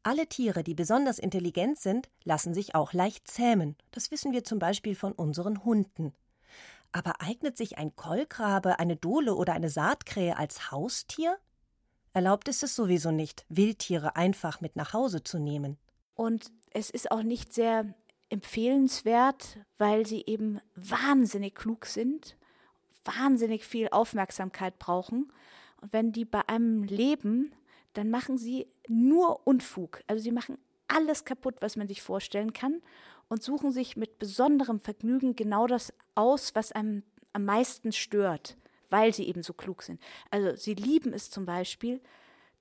Alle 0.04 0.26
Tiere, 0.26 0.64
die 0.64 0.74
besonders 0.74 1.18
intelligent 1.18 1.78
sind, 1.78 2.10
lassen 2.24 2.54
sich 2.54 2.74
auch 2.74 2.92
leicht 2.92 3.28
zähmen. 3.28 3.76
Das 3.92 4.10
wissen 4.10 4.32
wir 4.32 4.42
zum 4.42 4.58
Beispiel 4.58 4.96
von 4.96 5.12
unseren 5.12 5.64
Hunden. 5.64 6.12
Aber 6.90 7.20
eignet 7.20 7.56
sich 7.56 7.78
ein 7.78 7.94
Kolkrabe, 7.94 8.78
eine 8.78 8.96
Dole 8.96 9.34
oder 9.34 9.52
eine 9.54 9.70
Saatkrähe 9.70 10.36
als 10.36 10.70
Haustier? 10.70 11.38
Erlaubt 12.12 12.48
ist 12.48 12.62
es 12.62 12.74
sowieso 12.74 13.10
nicht, 13.10 13.46
Wildtiere 13.48 14.16
einfach 14.16 14.60
mit 14.60 14.76
nach 14.76 14.92
Hause 14.92 15.22
zu 15.22 15.38
nehmen. 15.38 15.78
Und 16.14 16.52
es 16.74 16.90
ist 16.90 17.10
auch 17.10 17.22
nicht 17.22 17.52
sehr 17.52 17.94
empfehlenswert, 18.28 19.58
weil 19.78 20.06
sie 20.06 20.24
eben 20.26 20.60
wahnsinnig 20.74 21.54
klug 21.54 21.86
sind, 21.86 22.36
wahnsinnig 23.04 23.64
viel 23.64 23.88
Aufmerksamkeit 23.90 24.78
brauchen. 24.78 25.32
Und 25.80 25.92
wenn 25.92 26.12
die 26.12 26.24
bei 26.24 26.48
einem 26.48 26.84
leben, 26.84 27.54
dann 27.92 28.10
machen 28.10 28.38
sie 28.38 28.68
nur 28.88 29.46
Unfug. 29.46 30.00
Also 30.06 30.22
sie 30.22 30.32
machen 30.32 30.56
alles 30.88 31.24
kaputt, 31.24 31.56
was 31.60 31.76
man 31.76 31.88
sich 31.88 32.02
vorstellen 32.02 32.52
kann 32.52 32.80
und 33.28 33.42
suchen 33.42 33.72
sich 33.72 33.96
mit 33.96 34.18
besonderem 34.18 34.80
Vergnügen 34.80 35.36
genau 35.36 35.66
das 35.66 35.92
aus, 36.14 36.54
was 36.54 36.72
einem 36.72 37.02
am 37.32 37.44
meisten 37.44 37.92
stört, 37.92 38.56
weil 38.90 39.12
sie 39.14 39.26
eben 39.26 39.42
so 39.42 39.52
klug 39.52 39.82
sind. 39.82 40.00
Also 40.30 40.56
sie 40.56 40.74
lieben 40.74 41.12
es 41.12 41.30
zum 41.30 41.46
Beispiel, 41.46 42.00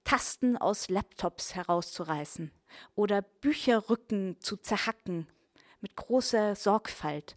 Tasten 0.03 0.58
aus 0.58 0.89
Laptops 0.89 1.55
herauszureißen 1.55 2.51
oder 2.96 3.22
Bücherrücken 3.22 4.38
zu 4.39 4.58
zerhacken 4.58 5.27
mit 5.81 5.96
großer 5.96 6.55
Sorgfalt. 6.55 7.36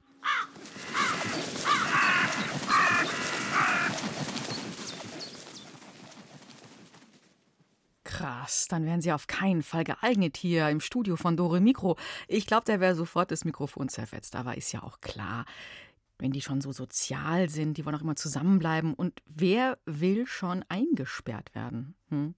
Krass, 8.04 8.68
dann 8.68 8.86
wären 8.86 9.00
Sie 9.00 9.12
auf 9.12 9.26
keinen 9.26 9.62
Fall 9.62 9.82
geeignet 9.82 10.36
hier 10.36 10.68
im 10.68 10.80
Studio 10.80 11.16
von 11.16 11.36
Dore 11.36 11.60
Mikro. 11.60 11.96
Ich 12.28 12.46
glaube, 12.46 12.64
der 12.64 12.78
wäre 12.80 12.94
sofort 12.94 13.30
das 13.30 13.44
Mikrofon 13.44 13.88
zerfetzt, 13.88 14.36
aber 14.36 14.56
ist 14.56 14.72
ja 14.72 14.82
auch 14.82 15.00
klar 15.00 15.46
wenn 16.18 16.32
die 16.32 16.42
schon 16.42 16.60
so 16.60 16.72
sozial 16.72 17.48
sind, 17.48 17.76
die 17.76 17.84
wollen 17.84 17.96
auch 17.96 18.02
immer 18.02 18.16
zusammenbleiben. 18.16 18.94
Und 18.94 19.20
wer 19.26 19.78
will 19.84 20.26
schon 20.26 20.64
eingesperrt 20.68 21.54
werden? 21.54 21.96
Hm. 22.08 22.34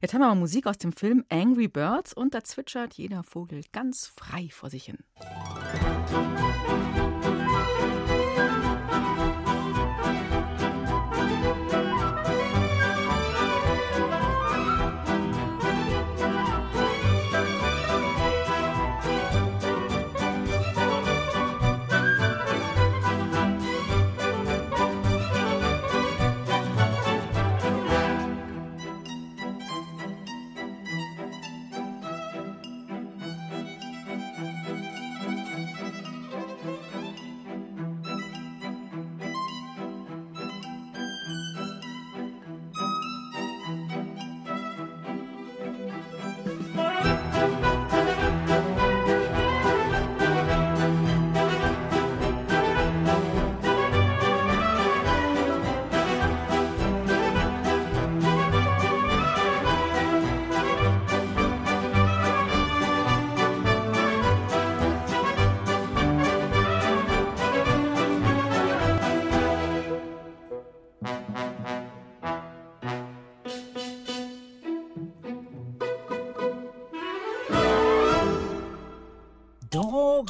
Jetzt 0.00 0.14
haben 0.14 0.20
wir 0.20 0.28
mal 0.28 0.34
Musik 0.34 0.66
aus 0.66 0.78
dem 0.78 0.92
Film 0.92 1.24
Angry 1.28 1.68
Birds 1.68 2.12
und 2.12 2.34
da 2.34 2.44
zwitschert 2.44 2.94
jeder 2.94 3.22
Vogel 3.22 3.62
ganz 3.72 4.06
frei 4.06 4.48
vor 4.50 4.70
sich 4.70 4.84
hin. 4.84 4.98
Musik 5.16 6.47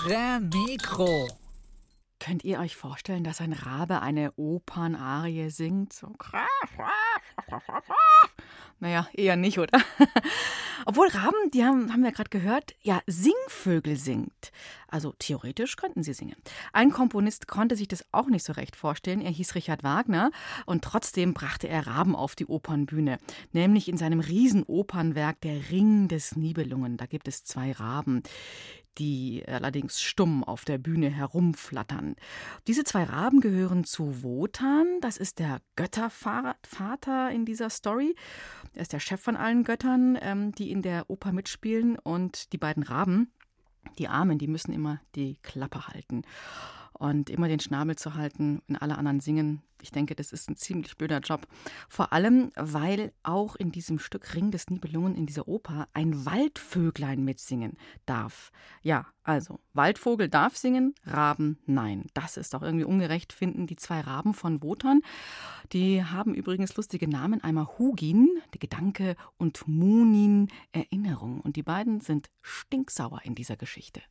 Dore 0.09 0.41
Mikro. 0.41 1.29
Könnt 2.19 2.43
ihr 2.43 2.61
euch 2.61 2.77
vorstellen, 2.77 3.25
dass 3.25 3.43
ein 3.43 3.53
Rabe 3.53 4.01
eine 4.01 4.33
Opernarie 4.37 5.51
singt? 5.51 5.93
So. 5.93 6.15
Naja, 8.81 9.09
eher 9.13 9.37
nicht, 9.37 9.59
oder? 9.59 9.79
Obwohl 10.87 11.09
Raben, 11.09 11.51
die 11.53 11.65
haben, 11.65 11.93
haben 11.93 12.03
wir 12.03 12.13
gerade 12.13 12.31
gehört, 12.31 12.75
ja, 12.81 13.01
Singvögel 13.07 13.97
singt. 13.97 14.53
Also 14.87 15.13
theoretisch 15.19 15.77
könnten 15.77 16.03
sie 16.03 16.15
singen. 16.15 16.37
Ein 16.73 16.91
Komponist 16.91 17.47
konnte 17.47 17.77
sich 17.77 17.89
das 17.89 18.05
auch 18.11 18.29
nicht 18.29 18.45
so 18.45 18.55
recht 18.55 18.77
vorstellen. 18.77 19.21
Er 19.21 19.31
hieß 19.31 19.57
Richard 19.57 19.83
Wagner 19.83 20.31
und 20.65 20.85
trotzdem 20.85 21.35
brachte 21.35 21.69
er 21.69 21.87
Raben 21.87 22.17
auf 22.17 22.35
die 22.35 22.47
Opernbühne. 22.47 23.19
Nämlich 23.53 23.89
in 23.89 23.99
seinem 23.99 24.21
Riesenopernwerk 24.21 25.41
Der 25.43 25.71
Ring 25.71 26.09
des 26.09 26.37
Nibelungen. 26.37 26.97
Da 26.97 27.05
gibt 27.05 27.29
es 27.29 27.45
zwei 27.45 27.73
Raben 27.73 28.23
die 28.99 29.45
allerdings 29.47 30.03
stumm 30.03 30.45
auf 30.45 30.65
der 30.65 30.79
Bühne 30.79 31.09
herumflattern. 31.09 32.17
Diese 32.67 32.85
zwei 32.85 33.05
Raben 33.05 33.41
gehören 33.41 33.85
zu 33.85 34.23
Wotan, 34.23 35.01
das 35.01 35.17
ist 35.17 35.39
der 35.39 35.61
Göttervater 35.77 37.31
in 37.31 37.45
dieser 37.45 37.71
Story. 37.71 38.15
Er 38.73 38.83
ist 38.83 38.93
der 38.93 39.01
Chef 39.01 39.21
von 39.21 39.37
allen 39.37 39.65
Göttern, 39.65 40.19
ähm, 40.21 40.53
die 40.53 40.71
in 40.71 40.83
der 40.83 41.09
Oper 41.09 41.33
mitspielen. 41.33 41.99
Und 41.99 42.53
die 42.53 42.59
beiden 42.59 42.83
Raben, 42.83 43.33
die 43.99 44.09
Armen, 44.09 44.39
die 44.39 44.49
müssen 44.49 44.73
immer 44.73 45.01
die 45.15 45.39
Klappe 45.43 45.89
halten 45.89 46.23
und 46.99 47.31
immer 47.31 47.49
den 47.49 47.61
Schnabel 47.61 47.97
zu 47.97 48.15
halten, 48.15 48.61
wenn 48.67 48.77
alle 48.77 48.99
anderen 48.99 49.21
singen. 49.21 49.63
Ich 49.81 49.93
denke, 49.93 50.17
das 50.17 50.33
ist 50.33 50.51
ein 50.51 50.57
ziemlich 50.57 50.97
blöder 50.97 51.21
Job. 51.21 51.47
Vor 51.89 52.13
allem, 52.13 52.51
weil 52.57 53.13
auch 53.23 53.55
in 53.55 53.71
diesem 53.71 54.01
Stück 54.01 54.35
Ring 54.35 54.51
des 54.51 54.69
Nibelungen 54.69 55.15
in 55.15 55.27
dieser 55.27 55.47
Oper 55.47 55.87
ein 55.93 56.27
Waldvöglein 56.27 57.25
mitsingen 57.25 57.77
darf. 58.05 58.51
Ja, 58.83 59.07
also, 59.23 59.61
Waldvogel 59.75 60.29
darf 60.29 60.57
singen, 60.57 60.95
Raben 61.05 61.59
nein. 61.67 62.07
Das 62.15 62.37
ist 62.37 62.55
doch 62.55 62.63
irgendwie 62.63 62.85
ungerecht, 62.85 63.33
finden 63.33 63.69
die 63.69 63.77
zwei 63.77 64.01
Raben 64.01 64.35
von 64.35 64.63
Wotan. 64.63 65.03
Die 65.73 66.03
haben 66.03 66.35
übrigens 66.35 66.75
lustige 66.77 67.09
Namen. 67.09 67.45
Einmal 67.45 67.69
Hugin, 67.79 68.29
der 68.53 68.59
Gedanke, 68.59 69.15
und 69.37 69.69
Munin, 69.69 70.49
Erinnerung. 70.73 71.41
Und 71.41 71.55
die 71.55 71.63
beiden 71.63 72.01
sind 72.01 72.31
stinksauer 72.43 73.21
in 73.23 73.37
dieser 73.37 73.57
Geschichte. 73.57 74.03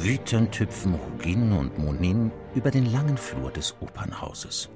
Wütend 0.00 0.60
hüpfen 0.60 0.94
Hugin 0.94 1.52
und 1.52 1.76
Monin 1.76 2.30
über 2.54 2.70
den 2.70 2.92
langen 2.92 3.16
Flur 3.16 3.50
des 3.50 3.74
Opernhauses. 3.80 4.68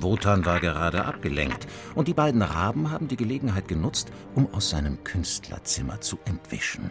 Wotan 0.00 0.44
war 0.44 0.58
gerade 0.58 1.04
abgelenkt 1.04 1.68
und 1.94 2.08
die 2.08 2.12
beiden 2.12 2.42
Raben 2.42 2.90
haben 2.90 3.06
die 3.06 3.16
Gelegenheit 3.16 3.68
genutzt, 3.68 4.10
um 4.34 4.52
aus 4.52 4.70
seinem 4.70 5.04
Künstlerzimmer 5.04 6.00
zu 6.00 6.18
entwischen. 6.24 6.90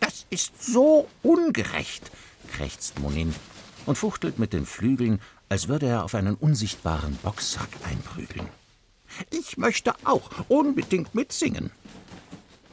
Das 0.00 0.26
ist 0.30 0.60
so 0.60 1.06
ungerecht, 1.22 2.10
krächzt 2.50 2.98
Monin 2.98 3.32
und 3.86 3.96
fuchtelt 3.96 4.40
mit 4.40 4.52
den 4.52 4.66
Flügeln, 4.66 5.20
als 5.48 5.68
würde 5.68 5.86
er 5.86 6.02
auf 6.02 6.16
einen 6.16 6.34
unsichtbaren 6.34 7.16
Boxsack 7.22 7.68
einprügeln. 7.88 8.48
Ich 9.30 9.58
möchte 9.58 9.94
auch 10.04 10.28
unbedingt 10.48 11.14
mitsingen. 11.14 11.70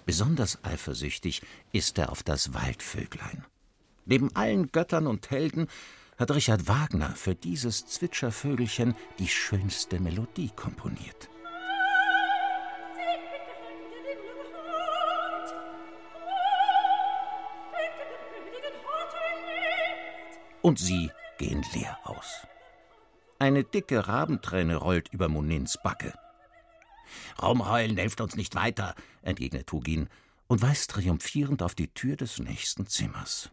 Besonders 0.08 0.64
eifersüchtig 0.64 1.42
ist 1.74 1.98
er 1.98 2.14
auf 2.14 2.24
das 2.24 2.54
Waldvöglein. 2.54 3.44
Neben 4.06 4.34
allen 4.38 4.72
Göttern 4.72 5.06
und 5.06 5.30
Helden 5.30 5.68
hat 6.18 6.32
Richard 6.32 6.70
Wagner 6.70 7.10
für 7.10 7.36
dieses 7.36 7.86
Zwitschervögelchen 7.88 8.96
die 9.20 9.28
schönste 9.28 10.00
Melodie 10.00 10.50
komponiert. 10.56 11.30
Und 20.62 20.80
sie 20.80 21.12
gehen 21.38 21.66
leer 21.74 22.00
aus. 22.06 22.48
Eine 23.40 23.66
dicke 23.66 24.08
Rabenträne 24.08 24.78
rollt 24.78 25.10
über 25.10 25.28
Monins 25.28 25.78
Backe. 25.84 26.14
Raumheulen 27.42 27.98
hilft 27.98 28.22
uns 28.22 28.36
nicht 28.36 28.56
weiter, 28.56 28.96
entgegnet 29.22 29.72
Hugin 29.72 30.10
und 30.48 30.62
weist 30.62 30.92
triumphierend 30.92 31.62
auf 31.62 31.76
die 31.76 31.94
Tür 31.94 32.16
des 32.16 32.40
nächsten 32.40 32.88
Zimmers. 32.88 33.52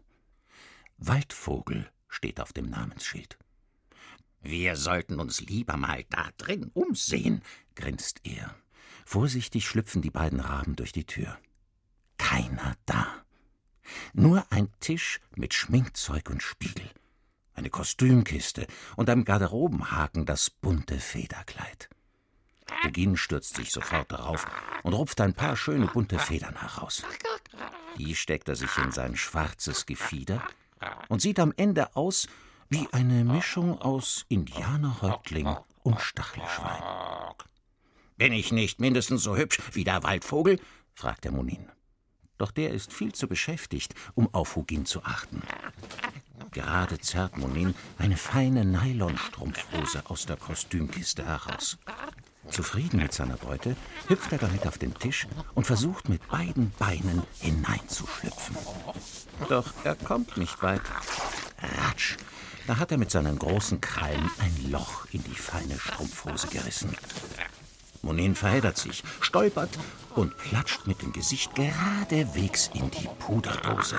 Waldvogel 0.97 1.89
steht 2.07 2.39
auf 2.39 2.53
dem 2.53 2.69
Namensschild. 2.69 3.37
Wir 4.41 4.75
sollten 4.75 5.19
uns 5.19 5.41
lieber 5.41 5.75
mal 5.75 6.03
da 6.09 6.29
drin 6.37 6.69
umsehen, 6.73 7.41
grinst 7.75 8.21
er. 8.23 8.55
Vorsichtig 9.05 9.67
schlüpfen 9.67 10.01
die 10.01 10.11
beiden 10.11 10.39
Raben 10.39 10.75
durch 10.75 10.91
die 10.91 11.05
Tür. 11.05 11.37
Keiner 12.17 12.75
da. 12.85 13.07
Nur 14.13 14.45
ein 14.51 14.71
Tisch 14.79 15.19
mit 15.35 15.53
Schminkzeug 15.53 16.29
und 16.29 16.41
Spiegel, 16.41 16.89
eine 17.53 17.69
Kostümkiste 17.69 18.67
und 18.95 19.09
am 19.09 19.25
Garderobenhaken 19.25 20.25
das 20.25 20.49
bunte 20.49 20.99
Federkleid. 20.99 21.89
Regin 22.83 23.17
stürzt 23.17 23.55
sich 23.55 23.71
sofort 23.71 24.11
darauf 24.11 24.45
und 24.83 24.93
rupft 24.93 25.21
ein 25.21 25.33
paar 25.33 25.55
schöne 25.55 25.87
bunte 25.87 26.19
Federn 26.19 26.59
heraus. 26.59 27.03
Die 27.97 28.15
steckt 28.15 28.49
er 28.49 28.55
sich 28.55 28.77
in 28.77 28.91
sein 28.91 29.15
schwarzes 29.15 29.85
Gefieder 29.85 30.41
und 31.07 31.21
sieht 31.21 31.39
am 31.39 31.53
Ende 31.55 31.95
aus 31.95 32.27
wie 32.69 32.87
eine 32.91 33.23
Mischung 33.23 33.79
aus 33.81 34.25
Indianerhäuptling 34.29 35.55
und 35.83 36.01
Stachelschwein. 36.01 36.81
Bin 38.17 38.33
ich 38.33 38.51
nicht 38.51 38.79
mindestens 38.79 39.23
so 39.23 39.35
hübsch 39.35 39.59
wie 39.73 39.83
der 39.83 40.03
Waldvogel? 40.03 40.59
fragt 40.93 41.25
der 41.25 41.31
Monin. 41.31 41.69
Doch 42.37 42.51
der 42.51 42.71
ist 42.71 42.91
viel 42.91 43.13
zu 43.13 43.27
beschäftigt, 43.27 43.93
um 44.13 44.33
auf 44.33 44.55
Hugin 44.55 44.85
zu 44.85 45.03
achten. 45.03 45.41
Gerade 46.51 46.99
zerrt 46.99 47.37
Monin 47.37 47.75
eine 47.97 48.17
feine 48.17 48.65
Nylonstrumpfhose 48.65 50.03
aus 50.09 50.25
der 50.25 50.37
Kostümkiste 50.37 51.25
heraus. 51.25 51.77
Zufrieden 52.49 53.01
mit 53.01 53.13
seiner 53.13 53.37
Beute 53.37 53.75
hüpft 54.07 54.31
er 54.31 54.37
damit 54.37 54.67
auf 54.67 54.77
den 54.77 54.93
Tisch 54.93 55.27
und 55.55 55.65
versucht 55.65 56.09
mit 56.09 56.27
beiden 56.27 56.71
Beinen 56.77 57.23
hineinzuschlüpfen. 57.39 58.55
Doch 59.49 59.73
er 59.83 59.95
kommt 59.95 60.37
nicht 60.37 60.61
weit. 60.61 60.81
Ratsch! 61.61 62.17
Da 62.67 62.77
hat 62.77 62.91
er 62.91 62.97
mit 62.97 63.11
seinen 63.11 63.37
großen 63.37 63.79
Krallen 63.81 64.29
ein 64.39 64.71
Loch 64.71 65.05
in 65.11 65.23
die 65.23 65.35
feine 65.35 65.77
Strumpfhose 65.77 66.47
gerissen. 66.47 66.95
Monin 68.01 68.35
verheddert 68.35 68.77
sich, 68.77 69.03
stolpert 69.21 69.77
und 70.15 70.35
platscht 70.37 70.87
mit 70.87 71.01
dem 71.01 71.13
Gesicht 71.13 71.53
geradewegs 71.55 72.69
in 72.73 72.89
die 72.91 73.07
Puderdose. 73.19 73.97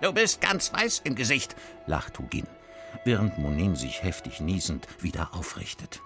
Du 0.00 0.12
bist 0.12 0.40
ganz 0.40 0.72
weiß 0.72 1.02
im 1.04 1.14
Gesicht, 1.14 1.54
lacht 1.86 2.18
Hugin 2.18 2.46
während 3.04 3.38
Monin 3.38 3.76
sich 3.76 4.02
heftig 4.02 4.40
niesend 4.40 4.86
wieder 5.02 5.34
aufrichtet. 5.34 6.00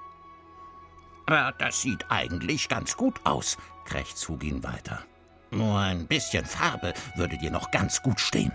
Das 1.58 1.82
sieht 1.82 2.10
eigentlich 2.10 2.68
ganz 2.68 2.96
gut 2.96 3.20
aus, 3.24 3.58
krächzt 3.84 4.28
Hugin 4.28 4.62
weiter. 4.62 5.04
Nur 5.50 5.78
ein 5.78 6.06
bisschen 6.06 6.44
Farbe 6.44 6.94
würde 7.16 7.38
dir 7.38 7.50
noch 7.50 7.70
ganz 7.70 8.02
gut 8.02 8.20
stehen. 8.20 8.52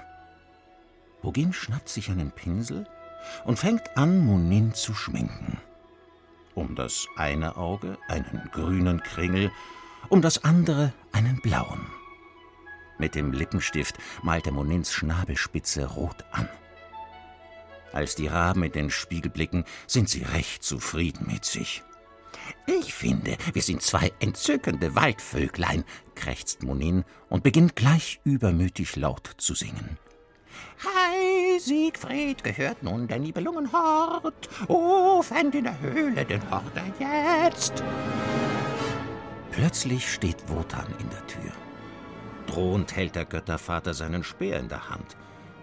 Hugin 1.24 1.54
schnappt 1.54 1.90
sich 1.90 2.10
einen 2.10 2.32
Pinsel 2.32 2.88
und 3.46 3.60
fängt 3.60 3.98
an, 3.98 4.26
Monin 4.26 4.74
zu 4.74 4.94
schminken. 4.94 5.60
Um 6.56 6.76
das 6.76 7.08
eine 7.16 7.56
Auge 7.56 7.98
einen 8.08 8.50
grünen 8.52 9.02
Kringel, 9.04 9.52
um 10.10 10.22
das 10.22 10.44
andere 10.44 10.94
einen 11.12 11.40
blauen. 11.42 11.86
Mit 12.98 13.16
dem 13.16 13.32
Lippenstift 13.32 13.96
malt 14.22 14.46
er 14.46 14.52
Monins 14.52 14.92
Schnabelspitze 14.92 15.86
rot 15.86 16.24
an. 16.32 16.48
Als 17.94 18.16
die 18.16 18.28
Raben 18.28 18.64
in 18.64 18.72
den 18.72 18.90
Spiegel 18.90 19.32
blicken, 19.32 19.66
sind 19.88 20.10
sie 20.10 20.24
recht 20.24 20.64
zufrieden 20.64 21.28
mit 21.28 21.46
sich. 21.46 21.84
Ich 22.66 22.94
finde, 22.94 23.38
wir 23.54 23.62
sind 23.62 23.82
zwei 23.82 24.12
entzückende 24.20 24.96
Waldvöglein, 24.96 25.84
krächzt 26.16 26.64
Monin 26.64 27.04
und 27.30 27.44
beginnt 27.44 27.76
gleich 27.76 28.20
übermütig 28.24 28.96
laut 28.96 29.32
zu 29.38 29.56
singen. 29.56 29.98
Hei, 30.84 31.60
Siegfried 31.60 32.44
gehört 32.44 32.82
nun 32.84 33.08
der 33.08 33.20
Nibelungenhort. 33.20 34.50
O, 34.68 35.22
fänd 35.22 35.56
in 35.56 35.66
der 35.66 35.80
Höhle 35.80 36.26
den 36.26 36.50
Hort 36.50 36.72
er 36.76 37.48
jetzt. 37.48 37.84
Plötzlich 39.52 40.12
steht 40.12 40.50
Wotan 40.50 40.88
in 41.00 41.10
der 41.10 41.28
Tür. 41.28 41.52
Drohend 42.48 42.96
hält 42.96 43.16
der 43.16 43.26
Göttervater 43.26 43.94
seinen 43.94 44.24
Speer 44.24 44.60
in 44.60 44.70
der 44.70 44.90
Hand 44.90 45.16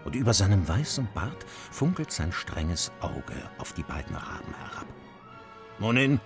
und 0.05 0.15
über 0.15 0.33
seinem 0.33 0.67
weißen 0.67 1.07
Bart 1.13 1.45
funkelt 1.71 2.11
sein 2.11 2.31
strenges 2.31 2.91
Auge 3.01 3.35
auf 3.57 3.73
die 3.73 3.83
beiden 3.83 4.15
Raben 4.15 4.53
herab. 4.53 4.87
Monin, 5.79 6.19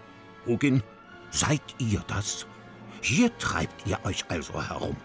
Hugin, 0.46 0.84
seid 1.30 1.62
ihr 1.78 2.04
das? 2.08 2.46
Hier 3.02 3.38
treibt 3.38 3.86
ihr 3.88 4.00
euch 4.06 4.26
also 4.30 4.62
herum. 4.62 4.96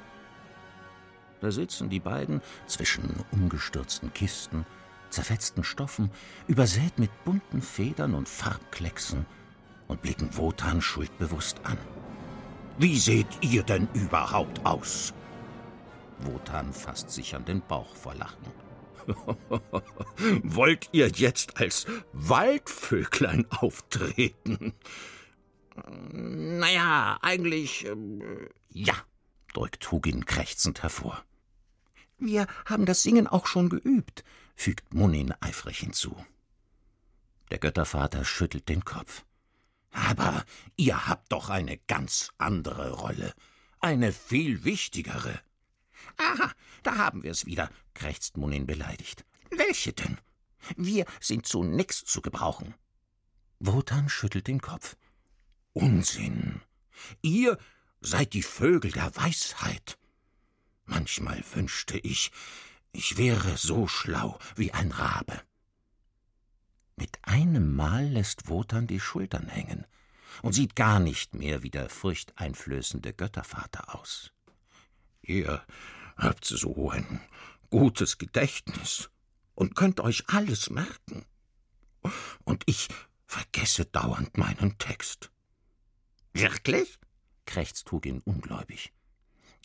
Da 1.40 1.50
sitzen 1.50 1.88
die 1.88 2.00
beiden 2.00 2.40
zwischen 2.66 3.24
umgestürzten 3.30 4.12
Kisten, 4.12 4.66
zerfetzten 5.10 5.64
Stoffen, 5.64 6.10
übersät 6.46 6.98
mit 6.98 7.10
bunten 7.24 7.62
Federn 7.62 8.14
und 8.14 8.28
Farbklecksen 8.28 9.26
und 9.86 10.02
blicken 10.02 10.36
Wotan 10.36 10.80
schuldbewusst 10.80 11.60
an. 11.64 11.78
Wie 12.78 12.98
seht 12.98 13.26
ihr 13.40 13.62
denn 13.62 13.88
überhaupt 13.94 14.64
aus? 14.64 15.12
Wotan 16.20 16.72
fasst 16.72 17.10
sich 17.10 17.34
an 17.34 17.44
den 17.44 17.60
Bauch 17.60 17.94
vor 17.96 18.14
Lachen. 18.14 18.52
Wollt 20.42 20.88
ihr 20.92 21.08
jetzt 21.08 21.58
als 21.58 21.86
Waldvöglein 22.12 23.46
auftreten? 23.50 24.74
Naja, 26.12 27.18
eigentlich. 27.22 27.86
Äh, 27.86 27.96
ja, 28.70 28.94
drückt 29.54 29.90
Hugin 29.90 30.26
krächzend 30.26 30.82
hervor. 30.82 31.24
Wir 32.18 32.46
haben 32.66 32.84
das 32.84 33.02
Singen 33.02 33.26
auch 33.26 33.46
schon 33.46 33.68
geübt, 33.68 34.24
fügt 34.56 34.92
Munin 34.92 35.32
eifrig 35.40 35.78
hinzu. 35.78 36.16
Der 37.50 37.58
Göttervater 37.58 38.24
schüttelt 38.24 38.68
den 38.68 38.84
Kopf. 38.84 39.24
Aber 39.90 40.44
ihr 40.76 41.08
habt 41.08 41.32
doch 41.32 41.48
eine 41.48 41.78
ganz 41.78 42.30
andere 42.36 42.92
Rolle, 42.92 43.32
eine 43.80 44.12
viel 44.12 44.64
wichtigere. 44.64 45.40
Aha, 46.18 46.52
da 46.82 46.96
haben 46.96 47.22
wir 47.22 47.30
es 47.30 47.46
wieder, 47.46 47.70
krächzt 47.94 48.36
Munin 48.36 48.66
beleidigt. 48.66 49.24
Welche 49.50 49.92
denn? 49.92 50.18
Wir 50.76 51.06
sind 51.20 51.46
zu 51.46 51.62
nix 51.62 52.04
zu 52.04 52.20
gebrauchen. 52.20 52.74
Wotan 53.60 54.08
schüttelt 54.08 54.46
den 54.46 54.60
Kopf. 54.60 54.96
Unsinn. 55.72 56.60
Ihr 57.22 57.58
seid 58.00 58.34
die 58.34 58.42
Vögel 58.42 58.92
der 58.92 59.14
Weisheit. 59.16 59.98
Manchmal 60.84 61.42
wünschte 61.54 61.98
ich, 61.98 62.32
ich 62.92 63.16
wäre 63.16 63.56
so 63.56 63.86
schlau 63.86 64.38
wie 64.56 64.72
ein 64.72 64.90
Rabe. 64.90 65.40
Mit 66.96 67.18
einem 67.22 67.76
Mal 67.76 68.08
lässt 68.08 68.48
Wotan 68.48 68.86
die 68.86 69.00
Schultern 69.00 69.48
hängen 69.48 69.86
und 70.42 70.52
sieht 70.52 70.74
gar 70.74 70.98
nicht 70.98 71.34
mehr 71.34 71.62
wie 71.62 71.70
der 71.70 71.88
furchteinflößende 71.88 73.12
Göttervater 73.12 73.94
aus. 73.94 74.32
Ihr 75.22 75.64
habt 76.18 76.44
so 76.44 76.90
ein 76.90 77.20
gutes 77.70 78.18
Gedächtnis 78.18 79.10
und 79.54 79.74
könnt 79.74 80.00
euch 80.00 80.28
alles 80.28 80.70
merken. 80.70 81.24
Und 82.44 82.62
ich 82.66 82.88
vergesse 83.26 83.84
dauernd 83.84 84.36
meinen 84.36 84.78
Text. 84.78 85.30
Wirklich? 86.32 86.98
krächzt 87.46 87.90
Hugin 87.90 88.20
ungläubig. 88.20 88.92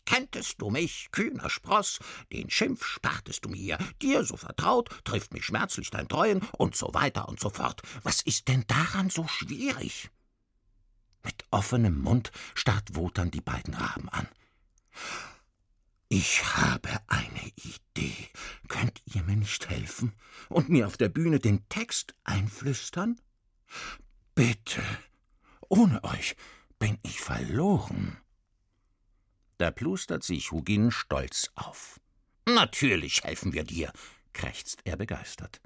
Kenntest 0.06 0.60
du 0.60 0.70
mich, 0.70 1.08
kühner 1.12 1.48
Spross, 1.48 1.98
den 2.32 2.50
Schimpf 2.50 2.84
spartest 2.84 3.44
du 3.44 3.48
mir, 3.48 3.78
dir 4.02 4.24
so 4.24 4.36
vertraut, 4.36 4.90
trifft 5.04 5.32
mich 5.32 5.44
schmerzlich 5.44 5.90
dein 5.90 6.08
Treuen 6.08 6.42
und 6.58 6.76
so 6.76 6.92
weiter 6.92 7.28
und 7.28 7.40
so 7.40 7.48
fort. 7.50 7.82
Was 8.02 8.20
ist 8.20 8.48
denn 8.48 8.64
daran 8.66 9.08
so 9.08 9.26
schwierig? 9.26 10.10
Mit 11.22 11.44
offenem 11.50 11.98
Mund 12.00 12.32
starrt 12.54 12.94
Wotan 12.94 13.30
die 13.30 13.40
beiden 13.40 13.74
Raben 13.74 14.10
an. 14.10 14.28
Ich 16.16 16.44
habe 16.44 16.90
eine 17.08 17.50
Idee. 17.56 18.28
Könnt 18.68 19.02
ihr 19.04 19.24
mir 19.24 19.34
nicht 19.34 19.68
helfen 19.68 20.12
und 20.48 20.68
mir 20.68 20.86
auf 20.86 20.96
der 20.96 21.08
Bühne 21.08 21.40
den 21.40 21.68
Text 21.68 22.14
einflüstern? 22.22 23.20
Bitte. 24.36 24.80
Ohne 25.68 26.04
euch 26.04 26.36
bin 26.78 27.00
ich 27.02 27.20
verloren. 27.20 28.16
Da 29.58 29.72
plustert 29.72 30.22
sich 30.22 30.52
Hugin 30.52 30.92
stolz 30.92 31.50
auf. 31.56 32.00
Natürlich 32.46 33.24
helfen 33.24 33.52
wir 33.52 33.64
dir, 33.64 33.92
krächzt 34.34 34.82
er 34.84 34.96
begeistert. 34.96 35.60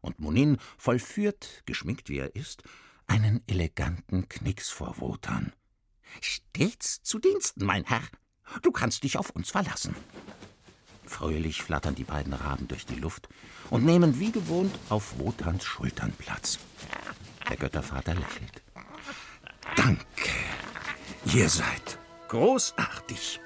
Und 0.00 0.18
Munin 0.18 0.58
vollführt, 0.76 1.62
geschminkt 1.66 2.08
wie 2.08 2.18
er 2.18 2.34
ist, 2.34 2.64
einen 3.06 3.44
eleganten 3.46 4.28
Knicks 4.28 4.70
vor 4.70 4.98
Wotan. 4.98 5.52
Stets 6.20 7.00
zu 7.04 7.20
Diensten, 7.20 7.64
mein 7.64 7.84
Herr. 7.84 8.02
Du 8.62 8.70
kannst 8.70 9.04
dich 9.04 9.18
auf 9.18 9.30
uns 9.30 9.50
verlassen. 9.50 9.94
Fröhlich 11.04 11.62
flattern 11.62 11.94
die 11.94 12.04
beiden 12.04 12.32
Raben 12.32 12.68
durch 12.68 12.86
die 12.86 12.96
Luft 12.96 13.28
und 13.70 13.84
nehmen 13.84 14.20
wie 14.20 14.30
gewohnt 14.30 14.74
auf 14.88 15.18
Wotans 15.18 15.64
Schultern 15.64 16.12
Platz. 16.12 16.58
Der 17.48 17.56
Göttervater 17.56 18.14
lächelt. 18.14 18.62
Danke. 19.76 20.04
Ihr 21.32 21.48
seid 21.48 21.98
großartig. 22.28 23.40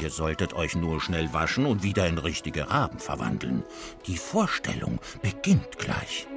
Ihr 0.00 0.10
solltet 0.10 0.52
euch 0.52 0.76
nur 0.76 1.00
schnell 1.00 1.32
waschen 1.32 1.66
und 1.66 1.82
wieder 1.82 2.06
in 2.06 2.18
richtige 2.18 2.70
Raben 2.70 3.00
verwandeln. 3.00 3.64
Die 4.06 4.16
Vorstellung 4.16 5.00
beginnt 5.22 5.78
gleich. 5.78 6.28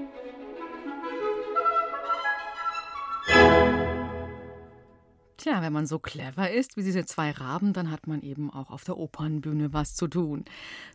Tja, 5.42 5.64
wenn 5.64 5.74
man 5.74 5.88
so 5.88 5.98
clever 5.98 6.52
ist 6.52 6.78
wie 6.78 6.84
diese 6.84 7.04
zwei 7.04 7.32
Raben, 7.32 7.74
dann 7.74 7.90
hat 7.90 8.06
man 8.06 8.22
eben 8.22 8.52
auch 8.52 8.70
auf 8.70 8.84
der 8.84 9.00
Opernbühne 9.00 9.74
was 9.74 9.96
zu 9.96 10.08
tun. 10.08 10.46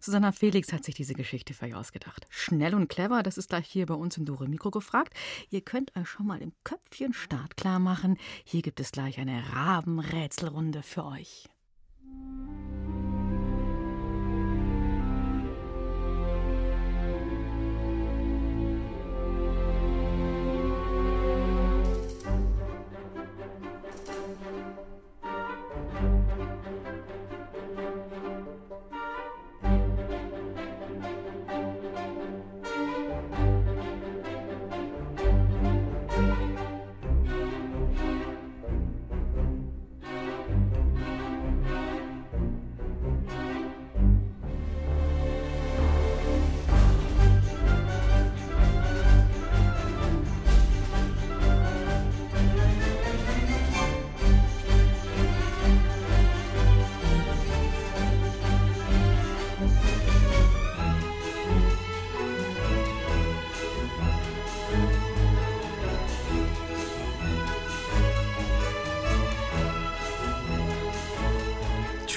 Susanna 0.01 0.31
Felix 0.31 0.73
hat 0.73 0.85
sich 0.85 0.95
diese 0.95 1.15
Geschichte 1.15 1.53
für 1.53 1.65
euch 1.67 1.75
ausgedacht. 1.75 2.29
Schnell 2.31 2.77
und 2.77 2.87
clever, 2.87 3.25
das 3.25 3.39
ist 3.39 3.49
gleich 3.49 3.67
hier 3.67 3.87
bei 3.87 3.95
uns 3.95 4.17
im 4.19 4.25
Dore 4.25 4.47
Mikro 4.47 4.71
gefragt. 4.71 5.15
Ihr 5.51 5.63
könnt 5.63 5.97
euch 5.97 6.07
schon 6.07 6.29
mal 6.29 6.41
im 6.41 6.53
Köpfchen 6.63 7.13
startklar 7.13 7.81
machen. 7.81 8.19
Hier 8.45 8.63
gibt 8.63 8.79
es 8.79 8.93
gleich 8.93 9.19
eine 9.19 9.43
Rabenrätselrunde 9.53 10.85
für 10.85 11.05
euch. 11.07 11.49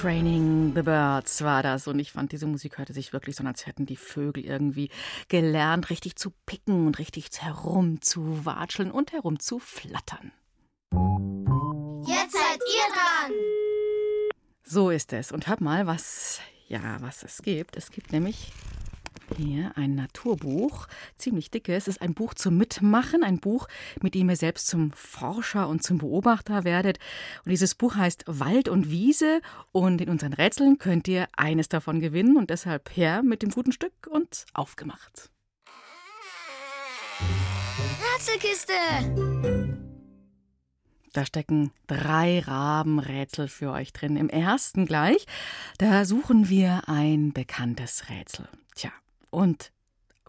Training 0.10 0.74
the 0.74 0.82
Birds 0.82 1.44
war 1.44 1.62
das. 1.62 1.88
Und 1.88 2.00
ich 2.00 2.14
fand, 2.14 2.32
diese 2.32 2.48
Musik 2.48 2.80
hörte 2.80 2.94
sich 2.94 3.14
wirklich 3.14 3.36
so 3.36 3.44
an, 3.44 3.48
als 3.48 3.68
hätten 3.68 3.86
die 3.86 3.96
Vögel 3.96 4.44
irgendwie 4.44 4.90
gelernt, 5.28 5.92
richtig 5.92 6.16
zu 6.16 6.34
picken 6.48 6.88
und 6.88 6.98
richtig 6.98 7.30
herumzuwatscheln 7.40 8.90
und 8.90 9.12
herumzuflattern. 9.12 10.32
Jetzt 12.08 12.32
seid 12.32 12.60
ihr 12.60 12.88
dran! 12.92 13.34
So 14.64 14.90
ist 14.90 15.14
es. 15.14 15.32
Und 15.32 15.48
hört 15.48 15.62
mal, 15.62 15.86
was, 15.86 16.40
ja, 16.68 16.98
was 17.02 17.22
es 17.22 17.44
gibt. 17.44 17.78
Es 17.78 17.92
gibt 17.92 18.12
nämlich 18.12 18.52
hier 19.38 19.72
ein 19.76 19.96
Naturbuch, 19.96 20.88
ziemlich 21.18 21.52
dicke. 21.52 21.76
Es 21.76 21.88
ist 21.88 22.02
ein 22.02 22.14
Buch 22.14 22.34
zum 22.34 22.58
Mitmachen, 22.58 23.24
ein 23.24 23.40
Buch, 23.40 23.68
mit 24.02 24.16
dem 24.16 24.30
ihr 24.30 24.36
selbst 24.36 24.68
zum 24.68 24.92
Forscher 24.92 25.68
und 25.68 25.84
zum 25.84 25.98
Beobachter 25.98 26.64
werdet. 26.64 27.00
Und 27.46 27.52
dieses 27.52 27.76
Buch 27.76 27.96
heißt 27.96 28.24
Wald 28.28 28.70
und 28.70 28.90
Wiese 28.90 29.42
und 29.72 30.02
in 30.02 30.10
unseren 30.10 30.34
Rätseln 30.34 30.78
könnt 30.78 31.08
ihr 31.08 31.28
eines 31.36 31.70
davon 31.70 32.00
gewinnen 32.00 32.38
und 32.38 32.50
deshalb 32.50 32.96
her 32.96 33.24
mit 33.24 33.42
dem 33.42 33.52
guten 33.52 33.72
Stück 33.72 34.08
und 34.10 34.46
aufgemacht. 34.54 35.30
Rätselkiste! 38.16 38.74
Da 41.14 41.26
stecken 41.26 41.72
drei 41.88 42.40
Rabenrätsel 42.40 43.48
für 43.48 43.72
euch 43.72 43.94
drin. 43.94 44.16
Im 44.16 44.30
ersten 44.30 44.86
gleich, 44.86 45.26
da 45.78 46.06
suchen 46.06 46.50
wir 46.50 46.84
ein 46.88 47.34
bekanntes 47.34 48.10
Rätsel. 48.10 48.48
Tja, 48.76 48.92
und 49.30 49.72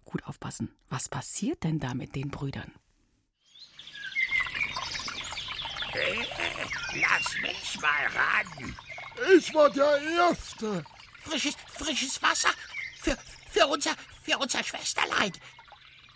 gut 0.05 0.25
aufpassen, 0.25 0.75
was 0.89 1.09
passiert 1.09 1.63
denn 1.65 1.79
da 1.79 1.95
mit 1.95 2.15
den 2.15 2.31
Brüdern? 2.31 2.73
Äh, 5.93 6.25
lass 6.95 7.41
mich 7.43 7.81
mal 7.81 8.07
ran. 8.07 8.77
Ich 9.37 9.53
war 9.55 9.71
der 9.71 9.99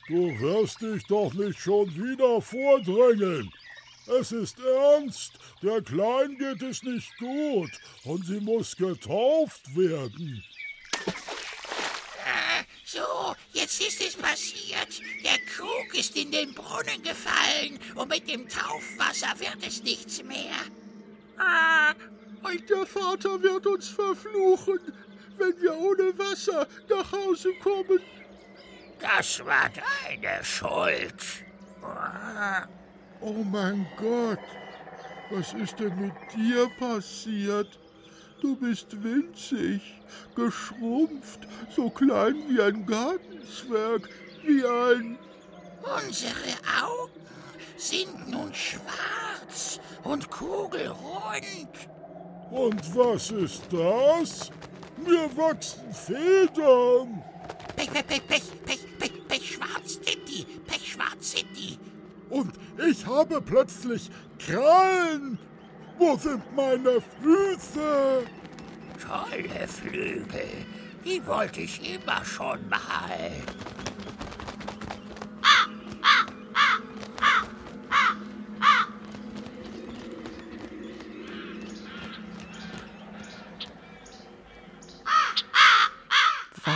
Du 0.09 0.39
wirst 0.39 0.81
dich 0.81 1.05
doch 1.07 1.33
nicht 1.35 1.59
schon 1.59 1.95
wieder 1.95 2.41
vordrängeln. 2.41 3.51
Es 4.07 4.33
ist 4.33 4.59
ernst, 4.59 5.39
der 5.63 5.81
Kleinen 5.81 6.37
geht 6.37 6.61
es 6.63 6.83
nicht 6.83 7.17
gut 7.17 7.71
und 8.05 8.27
sie 8.27 8.41
muss 8.41 8.77
getauft 8.77 9.75
werden. 9.75 10.45
Äh, 11.07 12.65
so, 12.95 13.35
jetzt 13.53 13.81
ist 13.81 14.01
es 14.01 14.17
passiert. 14.17 15.01
Der 15.25 15.39
Krug 15.53 15.95
ist 15.99 16.17
in 16.17 16.31
den 16.31 16.55
Brunnen 16.55 17.03
gefallen 17.03 17.79
und 17.95 18.09
mit 18.09 18.29
dem 18.31 18.49
Taufwasser 18.49 19.39
wird 19.39 19.67
es 19.67 19.83
nichts 19.83 20.23
mehr. 20.23 20.61
Ah, 21.37 21.93
und 22.43 22.71
der 22.71 22.87
Vater 22.87 23.43
wird 23.43 23.67
uns 23.67 23.89
verfluchen, 23.89 24.81
wenn 25.39 25.61
wir 25.61 25.77
ohne 25.77 26.17
Wasser 26.19 26.69
nach 26.89 27.11
Hause 27.13 27.53
kommen. 27.63 28.01
Das 29.01 29.45
war 29.45 29.69
deine 29.71 30.45
Schuld. 30.45 31.45
Oh 33.21 33.45
mein 33.51 33.87
Gott, 33.97 34.39
was 35.31 35.53
ist 35.55 35.81
denn 35.81 35.97
mit 36.01 36.15
dir 36.35 36.71
passiert? 36.79 37.79
Du 38.45 38.57
bist 38.57 39.03
winzig, 39.03 39.81
geschrumpft, 40.37 41.49
so 41.75 41.89
klein 41.89 42.37
wie 42.47 42.61
ein 42.61 42.85
Gartenzwerg, 42.85 44.07
wie 44.43 44.63
ein... 44.63 45.19
Unsere 45.81 46.53
Augen 46.83 47.23
sind 47.79 48.31
nun 48.31 48.53
schwarz 48.53 49.81
und 50.03 50.31
kugelrund. 50.31 50.99
Und 52.51 52.95
was 52.95 53.31
ist 53.31 53.63
das? 53.73 54.51
Mir 54.99 55.35
wachsen 55.39 55.91
Federn. 55.95 57.23
Pech, 57.77 57.91
Pech, 57.91 58.07
Pech, 58.07 58.27
Pech, 58.29 58.43
Pech, 58.67 58.99
Pech, 58.99 59.27
Pech, 59.27 59.55
schwarz 59.55 59.95
sind 59.95 60.29
die, 60.29 60.45
Pech, 60.67 60.93
schwarz 60.93 61.33
sind 61.33 61.49
die. 61.57 61.79
Und 62.29 62.53
ich 62.87 63.07
habe 63.07 63.41
plötzlich 63.41 64.11
Krallen. 64.39 65.39
Wo 65.99 66.17
sind 66.17 66.43
meine 66.57 67.01
Füße? 67.23 68.25
Tolle 69.01 69.69
Flügel, 69.69 70.67
die 71.05 71.25
wollte 71.27 71.61
ich 71.61 71.95
immer 71.95 72.25
schon 72.25 72.69
mal. 72.69 73.31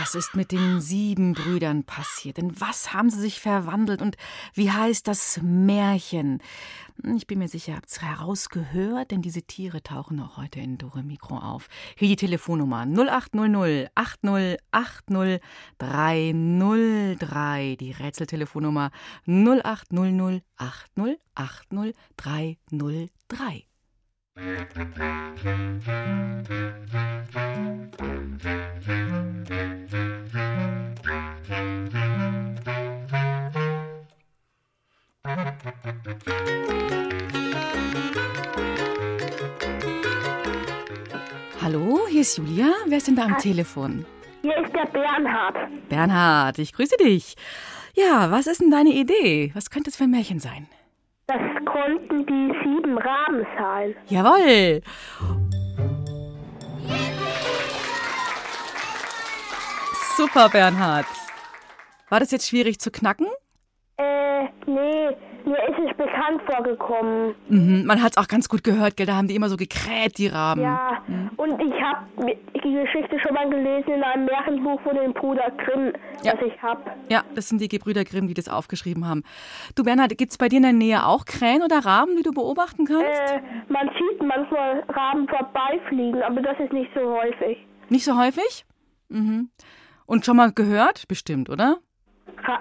Was 0.09 0.15
ist 0.15 0.35
mit 0.35 0.51
den 0.51 0.81
sieben 0.81 1.33
Brüdern 1.33 1.83
passiert? 1.83 2.39
In 2.39 2.59
was 2.59 2.93
haben 2.93 3.11
sie 3.11 3.19
sich 3.19 3.39
verwandelt? 3.39 4.01
Und 4.01 4.17
wie 4.55 4.71
heißt 4.71 5.07
das 5.07 5.39
Märchen? 5.43 6.41
Ich 7.15 7.27
bin 7.27 7.37
mir 7.37 7.47
sicher, 7.47 7.73
ihr 7.73 7.75
habt 7.75 7.91
es 7.91 8.01
herausgehört, 8.01 9.11
denn 9.11 9.21
diese 9.21 9.43
Tiere 9.43 9.83
tauchen 9.83 10.19
auch 10.19 10.37
heute 10.37 10.61
in 10.61 10.79
Dore 10.79 11.03
Mikro 11.03 11.37
auf. 11.37 11.67
Hier 11.95 12.07
die 12.07 12.15
Telefonnummer 12.15 12.87
0800 12.87 13.91
8080 13.93 15.41
303. 15.77 17.77
Die 17.79 17.91
Rätseltelefonnummer 17.91 18.89
0800 19.27 20.41
8080 20.57 21.95
303. 22.17 23.68
Hallo, 24.39 24.55
hier 42.09 42.21
ist 42.21 42.37
Julia. 42.37 42.71
Wer 42.87 42.97
ist 42.97 43.07
denn 43.07 43.17
da 43.17 43.23
am 43.23 43.37
Telefon? 43.39 44.05
Hier 44.41 44.55
ist 44.55 44.73
der 44.73 44.85
Bernhard. 44.85 45.57
Bernhard, 45.89 46.59
ich 46.59 46.71
grüße 46.71 46.95
dich. 46.95 47.35
Ja, 47.93 48.31
was 48.31 48.47
ist 48.47 48.61
denn 48.61 48.71
deine 48.71 48.91
Idee? 48.91 49.51
Was 49.53 49.69
könnte 49.69 49.89
es 49.89 49.97
für 49.97 50.05
ein 50.05 50.11
Märchen 50.11 50.39
sein? 50.39 50.69
Das 51.27 51.41
konnten 51.65 52.25
die 52.25 52.38
sieben 52.99 53.07
Raben 53.07 53.45
sein. 53.57 53.95
Jawohl. 54.07 54.81
Super, 60.17 60.49
Bernhard. 60.49 61.05
War 62.09 62.19
das 62.19 62.31
jetzt 62.31 62.49
schwierig 62.49 62.79
zu 62.79 62.91
knacken? 62.91 63.27
Äh, 63.97 64.45
nee, 64.65 64.98
mir 65.49 65.57
ist 65.69 65.91
es 65.91 65.97
bekannt 65.97 66.41
vorgekommen. 66.49 67.35
Mhm, 67.49 67.85
man 67.85 68.01
hat 68.01 68.11
es 68.11 68.17
auch 68.17 68.27
ganz 68.27 68.47
gut 68.49 68.63
gehört, 68.63 68.95
gell? 68.97 69.05
Da 69.07 69.15
haben 69.15 69.27
die 69.27 69.35
immer 69.35 69.49
so 69.49 69.57
gekräht, 69.57 70.17
die 70.17 70.27
Raben. 70.27 70.61
Ja, 70.61 71.01
Mhm. 71.07 71.31
und 71.37 71.59
ich 71.61 71.73
habe 71.81 72.05
die 72.63 72.71
Geschichte 72.73 73.19
schon 73.19 73.33
mal 73.33 73.49
gelesen 73.49 73.89
in 73.93 74.03
einem 74.03 74.25
Märchenbuch 74.25 74.79
von 74.81 74.95
den 74.95 75.13
Bruder 75.13 75.51
Grimm, 75.57 75.93
Ja. 76.23 76.33
das 76.33 76.41
ich 76.45 76.61
habe. 76.61 76.81
Ja, 77.09 77.23
das 77.35 77.49
sind 77.49 77.59
die 77.61 77.67
Gebrüder 77.67 78.03
Grimm, 78.03 78.27
die 78.27 78.33
das 78.33 78.47
aufgeschrieben 78.47 79.07
haben. 79.07 79.23
Du, 79.75 79.83
Bernhard, 79.83 80.17
gibt 80.17 80.31
es 80.31 80.37
bei 80.37 80.47
dir 80.49 80.57
in 80.57 80.63
der 80.63 80.73
Nähe 80.73 81.05
auch 81.05 81.25
Krähen 81.25 81.61
oder 81.63 81.79
Raben, 81.85 82.15
die 82.17 82.23
du 82.23 82.31
beobachten 82.31 82.85
kannst? 82.85 83.03
Äh, 83.05 83.41
man 83.69 83.89
sieht 83.97 84.21
manchmal 84.25 84.83
Raben 84.89 85.27
vorbeifliegen, 85.27 86.21
aber 86.23 86.41
das 86.41 86.59
ist 86.59 86.71
nicht 86.73 86.91
so 86.93 87.01
häufig. 87.11 87.57
Nicht 87.89 88.05
so 88.05 88.17
häufig? 88.17 88.65
Mhm. 89.09 89.49
Und 90.05 90.25
schon 90.25 90.37
mal 90.37 90.51
gehört? 90.51 91.07
Bestimmt, 91.07 91.49
oder? 91.49 91.77
Ra 92.43 92.59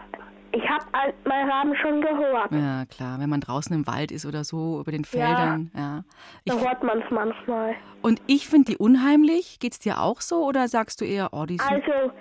ich 0.52 0.62
habe 0.68 0.84
mal 1.24 1.50
Raben 1.50 1.74
schon 1.76 2.00
gehört. 2.00 2.52
Ja, 2.52 2.84
klar. 2.87 3.18
Wenn 3.20 3.28
man 3.30 3.40
draußen 3.40 3.74
im 3.74 3.87
Wald 3.87 4.11
ist 4.12 4.24
oder 4.26 4.44
so, 4.44 4.80
über 4.80 4.90
den 4.92 5.04
Feldern. 5.04 5.70
Ja. 5.76 6.04
Ich, 6.44 6.52
Da 6.52 6.58
hört 6.61 6.82
man 6.82 7.00
es 7.02 7.11
manchmal. 7.11 7.74
und 8.02 8.20
ich 8.26 8.48
finde 8.48 8.72
die 8.72 8.76
unheimlich. 8.78 9.58
Geht's 9.61 9.78
dir 9.78 10.00
auch 10.00 10.20
so 10.20 10.44
oder 10.44 10.68
sagst 10.68 11.00
du 11.00 11.04
eher, 11.04 11.28
oh, 11.32 11.44
die 11.46 11.58
sind. 11.58 11.70
Also, 11.70 12.12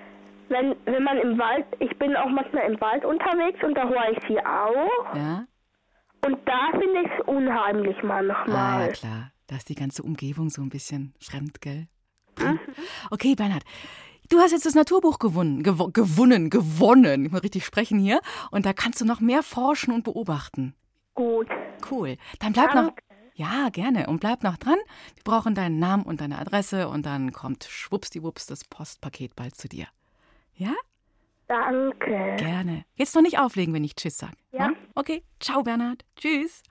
wenn, 0.49 0.75
wenn 0.85 1.03
man 1.03 1.17
im 1.17 1.37
Wald, 1.37 1.65
ich 1.79 1.97
bin 1.97 2.15
auch 2.15 2.29
manchmal 2.29 2.71
im 2.71 2.79
Wald 2.81 3.03
unterwegs 3.05 3.63
und 3.63 3.75
da 3.75 3.87
höre 3.87 4.11
ich 4.11 4.19
sie 4.27 4.39
auch. 4.39 5.15
ja? 5.15 5.45
Und 6.25 6.37
da 6.45 6.69
finde 6.71 7.01
ich 7.03 7.09
es 7.19 7.25
unheimlich 7.27 7.95
Ah, 8.01 8.05
manchmal. 8.05 8.87
ja, 8.87 8.91
klar. 8.93 9.31
Da 9.47 9.55
ist 9.55 9.69
die 9.69 9.75
ganze 9.75 10.03
Umgebung 10.03 10.49
so 10.49 10.61
ein 10.61 10.69
bisschen 10.69 11.13
fremd, 11.21 11.61
gell? 11.61 11.87
Mhm. 12.39 12.59
Okay, 13.11 13.33
Bernhard. 13.35 13.63
Du 14.29 14.39
hast 14.39 14.51
jetzt 14.51 14.65
das 14.65 14.75
Naturbuch 14.75 15.19
gewonnen, 15.19 15.63
gewo 15.63 15.87
gewonnen, 15.87 16.49
gewonnen. 16.49 17.25
Ich 17.25 17.31
muss 17.31 17.43
richtig 17.43 17.65
sprechen 17.65 17.99
hier. 17.99 18.19
Und 18.51 18.65
da 18.65 18.73
kannst 18.73 18.99
du 18.99 19.05
noch 19.05 19.19
mehr 19.19 19.43
forschen 19.43 19.93
und 19.93 20.03
beobachten. 20.03 20.75
Gut. 21.13 21.47
Cool. 21.89 22.17
Dann 22.39 22.53
bleib 22.53 22.75
noch. 22.75 22.83
Danke. 22.87 23.03
Ja, 23.35 23.69
gerne. 23.69 24.07
Und 24.07 24.19
bleib 24.19 24.43
noch 24.43 24.57
dran. 24.57 24.79
Wir 25.15 25.23
brauchen 25.23 25.55
deinen 25.55 25.79
Namen 25.79 26.03
und 26.03 26.21
deine 26.21 26.39
Adresse 26.39 26.89
und 26.89 27.05
dann 27.05 27.31
kommt 27.31 27.65
schwuppsdiwupps 27.65 28.47
das 28.47 28.63
Postpaket 28.63 29.35
bald 29.35 29.55
zu 29.55 29.69
dir. 29.69 29.87
Ja? 30.55 30.73
Danke. 31.47 32.35
Gerne. 32.37 32.83
Jetzt 32.95 33.15
noch 33.15 33.21
nicht 33.21 33.39
auflegen, 33.39 33.73
wenn 33.73 33.83
ich 33.83 33.95
Tschüss 33.95 34.17
sage. 34.17 34.33
Ja. 34.51 34.71
Okay. 34.95 35.23
Ciao, 35.39 35.63
Bernhard. 35.63 36.03
Tschüss. 36.15 36.63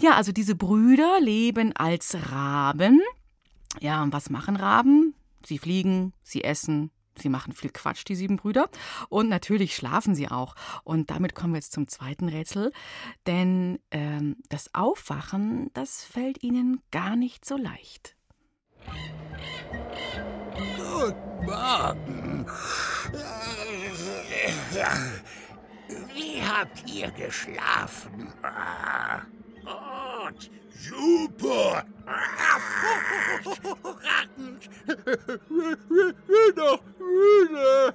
Ja, 0.00 0.16
also 0.16 0.32
diese 0.32 0.54
Brüder 0.54 1.20
leben 1.20 1.72
als 1.76 2.16
Raben. 2.32 3.00
Ja, 3.80 4.02
und 4.02 4.12
was 4.12 4.28
machen 4.28 4.56
Raben? 4.56 5.14
Sie 5.44 5.58
fliegen, 5.58 6.12
sie 6.22 6.44
essen, 6.44 6.90
sie 7.16 7.28
machen 7.28 7.52
viel 7.52 7.70
Quatsch, 7.70 8.04
die 8.06 8.14
sieben 8.14 8.36
Brüder. 8.36 8.68
Und 9.08 9.28
natürlich 9.28 9.74
schlafen 9.74 10.14
sie 10.14 10.28
auch. 10.28 10.54
Und 10.84 11.10
damit 11.10 11.34
kommen 11.34 11.52
wir 11.52 11.58
jetzt 11.58 11.72
zum 11.72 11.88
zweiten 11.88 12.28
Rätsel. 12.28 12.72
Denn 13.26 13.78
ähm, 13.90 14.36
das 14.48 14.74
Aufwachen, 14.74 15.70
das 15.74 16.04
fällt 16.04 16.42
ihnen 16.42 16.82
gar 16.90 17.16
nicht 17.16 17.44
so 17.44 17.56
leicht. 17.56 18.16
Guten 20.76 21.46
Morgen. 21.46 22.46
Wie 26.14 26.42
habt 26.42 26.90
ihr 26.90 27.10
geschlafen? 27.10 28.32
Ah, 28.42 29.22
Gut. 30.30 30.50
Super. 30.72 31.84
Hervorragend. 32.06 34.70
Müde. 36.98 37.94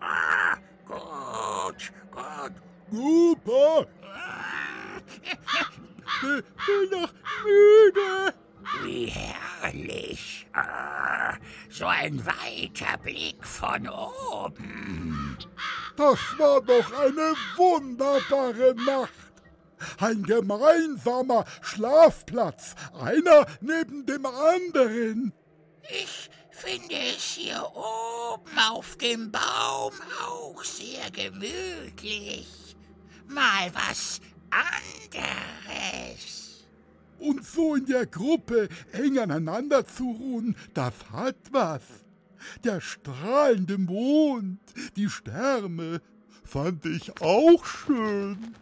Ah, 0.00 0.56
Gut, 0.86 1.92
gut. 2.10 2.52
Super. 2.90 3.86
Bin 6.22 6.90
doch 6.90 7.12
müde. 7.44 8.34
Wie 8.84 9.06
herrlich. 9.06 10.46
Ah, 10.52 11.34
So 11.70 11.86
ein 11.86 12.24
weiter 12.24 12.96
Blick 13.02 13.44
von 13.44 13.88
oben. 13.88 15.36
Das 15.96 16.18
war 16.38 16.60
doch 16.60 16.92
eine 17.00 17.34
wunderbare 17.56 18.74
Nacht. 18.84 19.25
Ein 19.98 20.22
gemeinsamer 20.22 21.44
Schlafplatz, 21.60 22.74
einer 22.98 23.46
neben 23.60 24.06
dem 24.06 24.26
anderen. 24.26 25.32
Ich 25.82 26.30
finde 26.50 26.94
es 26.94 27.22
hier 27.22 27.62
oben 27.74 28.58
auf 28.70 28.96
dem 28.96 29.30
Baum 29.30 29.92
auch 30.26 30.64
sehr 30.64 31.10
gemütlich. 31.10 32.76
Mal 33.28 33.70
was 33.74 34.20
anderes. 34.50 36.64
Und 37.18 37.44
so 37.44 37.74
in 37.74 37.86
der 37.86 38.06
Gruppe 38.06 38.68
eng 38.92 39.18
aneinander 39.18 39.86
zu 39.86 40.10
ruhen, 40.10 40.56
das 40.74 40.94
hat 41.12 41.36
was. 41.50 41.82
Der 42.64 42.80
strahlende 42.80 43.78
Mond, 43.78 44.60
die 44.96 45.08
Sterne, 45.08 46.00
fand 46.44 46.84
ich 46.86 47.20
auch 47.20 47.64
schön. 47.64 48.54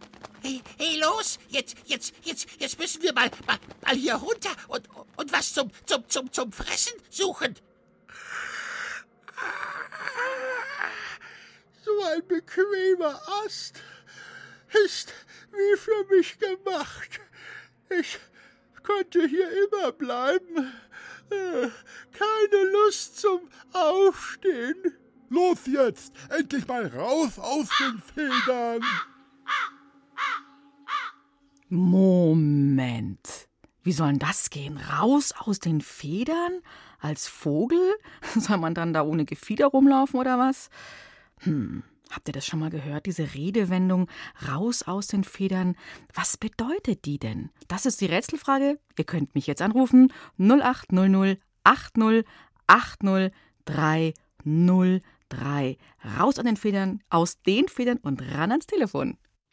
Hey, 0.44 0.60
hey, 0.76 0.98
los, 0.98 1.38
jetzt, 1.48 1.74
jetzt, 1.86 2.12
jetzt, 2.22 2.46
jetzt 2.58 2.78
müssen 2.78 3.00
wir 3.00 3.14
mal, 3.14 3.30
mal, 3.46 3.56
mal 3.80 3.94
hier 3.96 4.16
runter 4.16 4.50
und, 4.68 4.86
und 5.16 5.32
was 5.32 5.54
zum, 5.54 5.70
zum, 5.86 6.06
zum, 6.06 6.30
zum 6.30 6.52
Fressen 6.52 6.92
suchen. 7.08 7.54
So 11.82 12.02
ein 12.12 12.28
bequemer 12.28 13.18
Ast 13.42 13.80
ist 14.84 15.14
wie 15.50 15.78
für 15.78 16.14
mich 16.14 16.38
gemacht. 16.38 17.20
Ich 17.88 18.18
könnte 18.82 19.26
hier 19.26 19.48
immer 19.64 19.92
bleiben. 19.92 20.74
Äh, 21.30 21.68
Keine 22.12 22.64
Lust 22.70 23.18
zum 23.18 23.48
Aufstehen. 23.72 24.94
Los 25.30 25.60
jetzt, 25.64 26.12
endlich 26.28 26.66
mal 26.66 26.86
raus 26.88 27.38
aus 27.38 27.68
den 27.80 28.02
Federn. 28.14 28.84
Moment. 31.68 33.48
Wie 33.82 33.92
soll 33.92 34.08
denn 34.08 34.18
das 34.18 34.50
gehen? 34.50 34.78
Raus 34.78 35.32
aus 35.32 35.58
den 35.58 35.80
Federn? 35.80 36.60
Als 37.00 37.28
Vogel? 37.28 37.94
Soll 38.34 38.56
man 38.56 38.74
dann 38.74 38.94
da 38.94 39.02
ohne 39.02 39.26
Gefieder 39.26 39.66
rumlaufen 39.66 40.18
oder 40.18 40.38
was? 40.38 40.70
Hm, 41.40 41.82
habt 42.10 42.26
ihr 42.28 42.32
das 42.32 42.46
schon 42.46 42.60
mal 42.60 42.70
gehört, 42.70 43.04
diese 43.04 43.34
Redewendung 43.34 44.08
raus 44.48 44.84
aus 44.84 45.08
den 45.08 45.22
Federn? 45.22 45.76
Was 46.14 46.38
bedeutet 46.38 47.04
die 47.04 47.18
denn? 47.18 47.50
Das 47.68 47.84
ist 47.84 48.00
die 48.00 48.06
Rätselfrage. 48.06 48.78
Ihr 48.96 49.04
könnt 49.04 49.34
mich 49.34 49.46
jetzt 49.46 49.60
anrufen 49.60 50.10
0800 50.38 51.38
80 51.64 52.24
80 52.66 53.32
303. 53.66 55.76
Raus 56.18 56.38
aus 56.38 56.44
den 56.44 56.56
Federn, 56.56 57.02
aus 57.10 57.42
den 57.42 57.68
Federn 57.68 57.98
und 57.98 58.22
ran 58.22 58.50
ans 58.50 58.66
Telefon. 58.66 59.18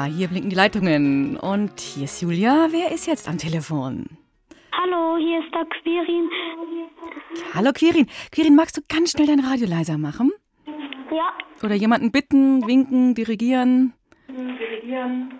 Ja, 0.00 0.06
hier 0.06 0.28
blinken 0.28 0.48
die 0.48 0.56
Leitungen. 0.56 1.36
Und 1.36 1.78
hier 1.78 2.04
ist 2.04 2.22
Julia. 2.22 2.68
Wer 2.70 2.90
ist 2.90 3.06
jetzt 3.06 3.28
am 3.28 3.36
Telefon? 3.36 4.06
Hallo, 4.72 5.18
hier 5.18 5.40
ist 5.40 5.54
der 5.54 5.66
Quirin. 5.66 6.30
Hallo 7.52 7.70
Quirin. 7.74 8.06
Quirin, 8.32 8.56
magst 8.56 8.78
du 8.78 8.80
ganz 8.88 9.10
schnell 9.10 9.26
dein 9.26 9.40
Radio 9.40 9.66
leiser 9.68 9.98
machen? 9.98 10.32
Ja. 11.10 11.34
Oder 11.62 11.74
jemanden 11.74 12.12
bitten, 12.12 12.66
winken, 12.66 13.14
dirigieren? 13.14 13.92
Dirigieren. 14.28 15.38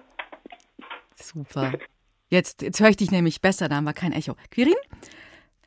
Super. 1.14 1.73
Jetzt, 2.29 2.61
jetzt 2.61 2.81
höre 2.81 2.90
ich 2.90 2.99
dich 2.99 3.11
nämlich 3.11 3.40
besser, 3.40 3.66
da 3.70 3.77
haben 3.77 3.85
wir 3.85 3.94
kein 3.94 4.12
Echo. 4.12 4.35
Quirin, 4.51 4.75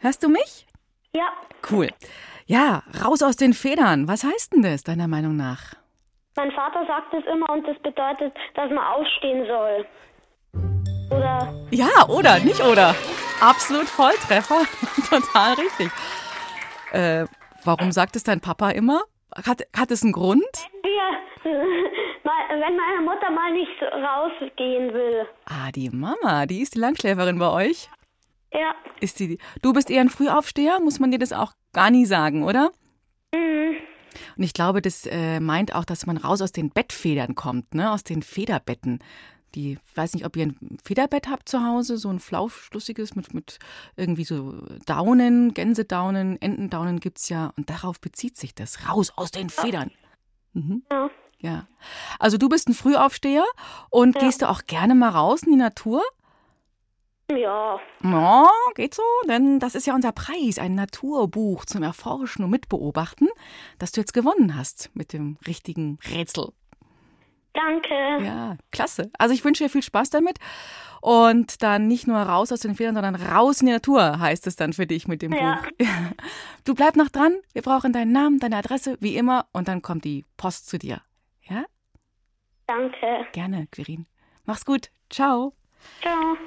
hörst 0.02 0.22
du 0.22 0.30
mich? 0.30 0.68
Ja. 1.16 1.34
Cool. 1.72 1.90
Ja, 2.46 2.84
raus 3.04 3.24
aus 3.24 3.38
den 3.38 3.54
Federn. 3.54 4.08
Was 4.08 4.24
heißt 4.24 4.54
denn 4.54 4.62
das, 4.62 4.84
deiner 4.84 5.08
Meinung 5.08 5.36
nach? 5.36 5.74
Mein 6.36 6.52
Vater 6.52 6.86
sagt 6.88 7.14
es 7.14 7.24
immer 7.32 7.50
und 7.52 7.68
das 7.68 7.78
bedeutet, 7.80 8.34
dass 8.56 8.70
man 8.70 8.80
aufstehen 8.86 9.46
soll. 9.46 9.86
Oder 11.12 11.54
Ja, 11.72 12.08
oder, 12.08 12.40
nicht 12.40 12.62
oder. 12.62 12.96
Absolut 13.40 13.88
Volltreffer. 13.88 14.62
Total 15.10 15.54
richtig. 15.54 15.92
Äh, 16.92 17.26
warum 17.66 17.92
sagt 17.92 18.16
es 18.16 18.24
dein 18.24 18.42
Papa 18.42 18.70
immer? 18.72 19.02
Hat, 19.46 19.62
hat 19.78 19.92
es 19.92 20.04
einen 20.04 20.12
Grund? 20.14 20.42
wir, 20.82 21.52
mal- 22.24 22.50
wenn 22.50 22.76
meine 22.78 23.02
Mutter 23.02 23.30
mal 23.32 23.52
nicht 23.52 23.82
rausgehen 23.82 24.94
will. 24.94 25.28
Ah, 25.46 25.72
die 25.76 25.90
Mama, 25.90 26.46
die 26.46 26.62
ist 26.62 26.76
die 26.76 26.80
Langschläferin 26.80 27.38
bei 27.40 27.50
euch. 27.52 27.90
Ja. 28.54 28.74
Ist 29.02 29.20
die, 29.20 29.40
du 29.62 29.74
bist 29.74 29.90
eher 29.90 30.02
ein 30.02 30.10
Frühaufsteher, 30.10 30.80
muss 30.80 31.00
man 31.00 31.12
dir 31.12 31.18
das 31.20 31.34
auch 31.34 31.54
gar 31.74 31.90
nie 31.90 32.06
sagen, 32.06 32.44
oder? 32.44 32.72
Mhm. 33.34 33.76
Und 34.38 34.44
ich 34.44 34.54
glaube, 34.54 34.82
das 34.82 35.06
äh, 35.06 35.40
meint 35.40 35.76
auch, 35.76 35.86
dass 35.86 36.06
man 36.06 36.18
raus 36.18 36.42
aus 36.42 36.52
den 36.52 36.70
Bettfedern 36.70 37.36
kommt, 37.36 37.74
ne? 37.76 37.92
aus 37.92 38.04
den 38.04 38.22
Federbetten. 38.22 39.00
Die, 39.56 39.74
ich 39.74 39.98
weiß 39.98 40.14
nicht, 40.16 40.26
ob 40.26 40.36
ihr 40.36 40.48
ein 40.48 40.78
Federbett 40.84 41.28
habt 41.28 41.48
zu 41.48 41.64
Hause, 41.64 41.98
so 41.98 42.10
ein 42.10 42.20
flaufschlussiges 42.20 43.16
mit, 43.16 43.34
mit 43.34 43.60
irgendwie 43.96 44.24
so 44.24 44.54
Daunen, 44.86 45.54
Gänsedaunen, 45.54 46.42
Entendaunen 46.42 47.00
gibt's 47.00 47.30
ja. 47.30 47.54
Und 47.56 47.70
darauf 47.70 48.02
bezieht 48.02 48.36
sich 48.38 48.56
das. 48.56 48.90
Raus 48.90 49.12
aus 49.16 49.30
den 49.30 49.50
Federn. 49.50 49.92
Mhm. 50.54 50.84
Ja. 50.92 51.10
Ja. 51.40 51.68
Also 52.20 52.38
du 52.38 52.48
bist 52.48 52.70
ein 52.70 52.74
Frühaufsteher 52.74 53.44
und 53.90 54.18
gehst 54.18 54.42
du 54.42 54.50
auch 54.50 54.64
gerne 54.66 54.96
mal 54.96 55.10
raus 55.10 55.44
in 55.44 55.52
die 55.52 55.58
Natur? 55.58 56.02
Ja. 57.32 57.80
Ja, 58.04 58.50
geht 58.76 58.94
so, 58.94 59.04
denn 59.28 59.60
das 59.60 59.76
ist 59.76 59.88
ja 59.88 59.96
unser 59.96 60.12
Preis, 60.12 60.60
ein 60.60 60.76
Naturbuch 60.76 61.66
zum 61.66 61.82
Erforschen 61.84 62.44
und 62.44 62.52
Mitbeobachten, 62.52 63.30
das 63.80 63.92
du 63.92 64.02
jetzt 64.02 64.14
gewonnen 64.14 64.56
hast 64.56 64.92
mit 64.94 65.14
dem 65.14 65.38
richtigen 65.48 66.00
Rätsel. 66.12 66.50
Danke. 67.54 67.94
Ja, 68.24 68.58
klasse. 68.72 69.12
Also 69.20 69.34
ich 69.34 69.46
wünsche 69.46 69.64
dir 69.64 69.70
viel 69.70 69.84
Spaß 69.84 70.10
damit. 70.10 70.40
Und 71.02 71.62
dann 71.62 71.88
nicht 71.88 72.08
nur 72.08 72.18
raus 72.18 72.52
aus 72.52 72.62
den 72.62 72.76
Federn, 72.76 72.96
sondern 72.96 73.16
raus 73.16 73.62
in 73.62 73.68
die 73.68 73.74
Natur 73.74 74.20
heißt 74.20 74.48
es 74.48 74.56
dann 74.56 74.74
für 74.74 74.88
dich 74.88 75.08
mit 75.08 75.22
dem 75.22 75.34
Ja. 75.34 75.62
Buch. 75.62 75.86
Du 76.66 76.74
bleib 76.74 76.96
noch 76.96 77.10
dran. 77.10 77.36
Wir 77.52 77.62
brauchen 77.62 77.94
deinen 77.94 78.12
Namen, 78.12 78.40
deine 78.40 78.58
Adresse, 78.58 78.98
wie 79.02 79.18
immer. 79.18 79.46
Und 79.52 79.68
dann 79.68 79.82
kommt 79.82 80.04
die 80.06 80.26
Post 80.38 80.68
zu 80.68 80.80
dir. 80.80 81.02
Ja? 81.48 81.66
Danke. 82.68 83.28
Gerne, 83.34 83.68
Quirin. 83.70 84.08
Mach's 84.46 84.66
gut. 84.66 84.90
Ciao. 85.10 85.54
Ciao. 86.02 86.38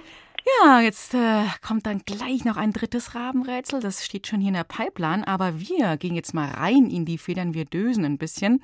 Ja, 0.63 0.81
jetzt 0.81 1.13
äh, 1.13 1.45
kommt 1.61 1.87
dann 1.87 2.03
gleich 2.07 2.45
noch 2.45 2.57
ein 2.57 2.73
drittes 2.73 3.17
Rabenrätsel. 3.17 3.81
Das 3.81 4.05
steht 4.05 4.29
schon 4.29 4.41
hier 4.41 4.49
in 4.49 4.55
der 4.55 4.65
Pipeline. 4.65 5.27
Aber 5.27 5.59
wir 5.59 5.97
gehen 5.97 6.15
jetzt 6.15 6.35
mal 6.35 6.49
rein 6.49 6.89
in 6.89 7.05
die 7.05 7.19
Federn. 7.19 7.53
Wir 7.53 7.65
dösen 7.65 8.05
ein 8.05 8.19
bisschen. 8.19 8.63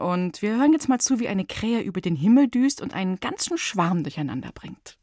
Und 0.00 0.40
wir 0.40 0.56
hören 0.56 0.72
jetzt 0.72 0.88
mal 0.88 1.00
zu, 1.00 1.18
wie 1.18 1.28
eine 1.28 1.44
Krähe 1.44 1.80
über 1.80 2.00
den 2.00 2.14
Himmel 2.14 2.48
düst 2.48 2.80
und 2.80 2.94
einen 2.94 3.18
ganzen 3.18 3.58
Schwarm 3.58 4.04
durcheinander 4.04 4.50
bringt. 4.54 4.98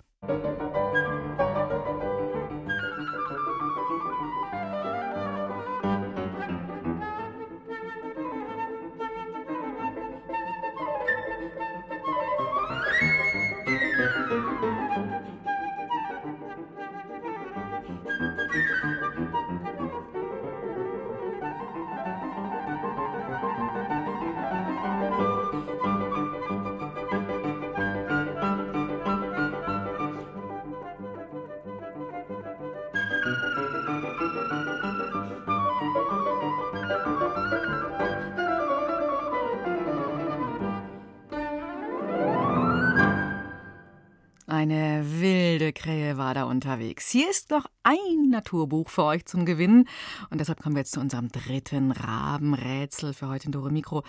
Eine 44.64 45.04
wilde 45.20 45.74
Krähe 45.74 46.16
war 46.16 46.34
da 46.34 46.46
unterwegs. 46.46 47.10
Hier 47.10 47.30
ist 47.30 47.50
noch 47.50 47.66
ein 47.84 48.30
Naturbuch 48.30 48.88
für 48.88 49.04
euch 49.04 49.26
zum 49.26 49.46
Gewinnen. 49.46 49.90
Und 50.30 50.40
deshalb 50.40 50.62
kommen 50.62 50.74
wir 50.78 50.84
jetzt 50.84 50.94
zu 50.94 51.02
unserem 51.02 51.28
dritten 51.28 51.92
Rabenrätsel 51.92 53.14
für 53.14 53.28
heute 53.28 53.48
in 53.48 53.52
Dore 53.52 53.72
Mikro. 53.72 54.04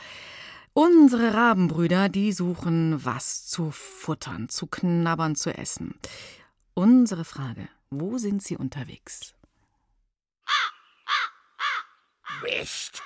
Unsere 0.72 1.34
Rabenbrüder, 1.34 2.08
die 2.08 2.30
suchen 2.30 3.04
was 3.04 3.48
zu 3.48 3.72
futtern, 3.72 4.48
zu 4.48 4.68
knabbern, 4.68 5.34
zu 5.34 5.50
essen. 5.52 5.98
Unsere 6.74 7.24
Frage, 7.24 7.68
wo 7.90 8.16
sind 8.18 8.40
sie 8.40 8.56
unterwegs? 8.56 9.34
Mist. 12.44 13.02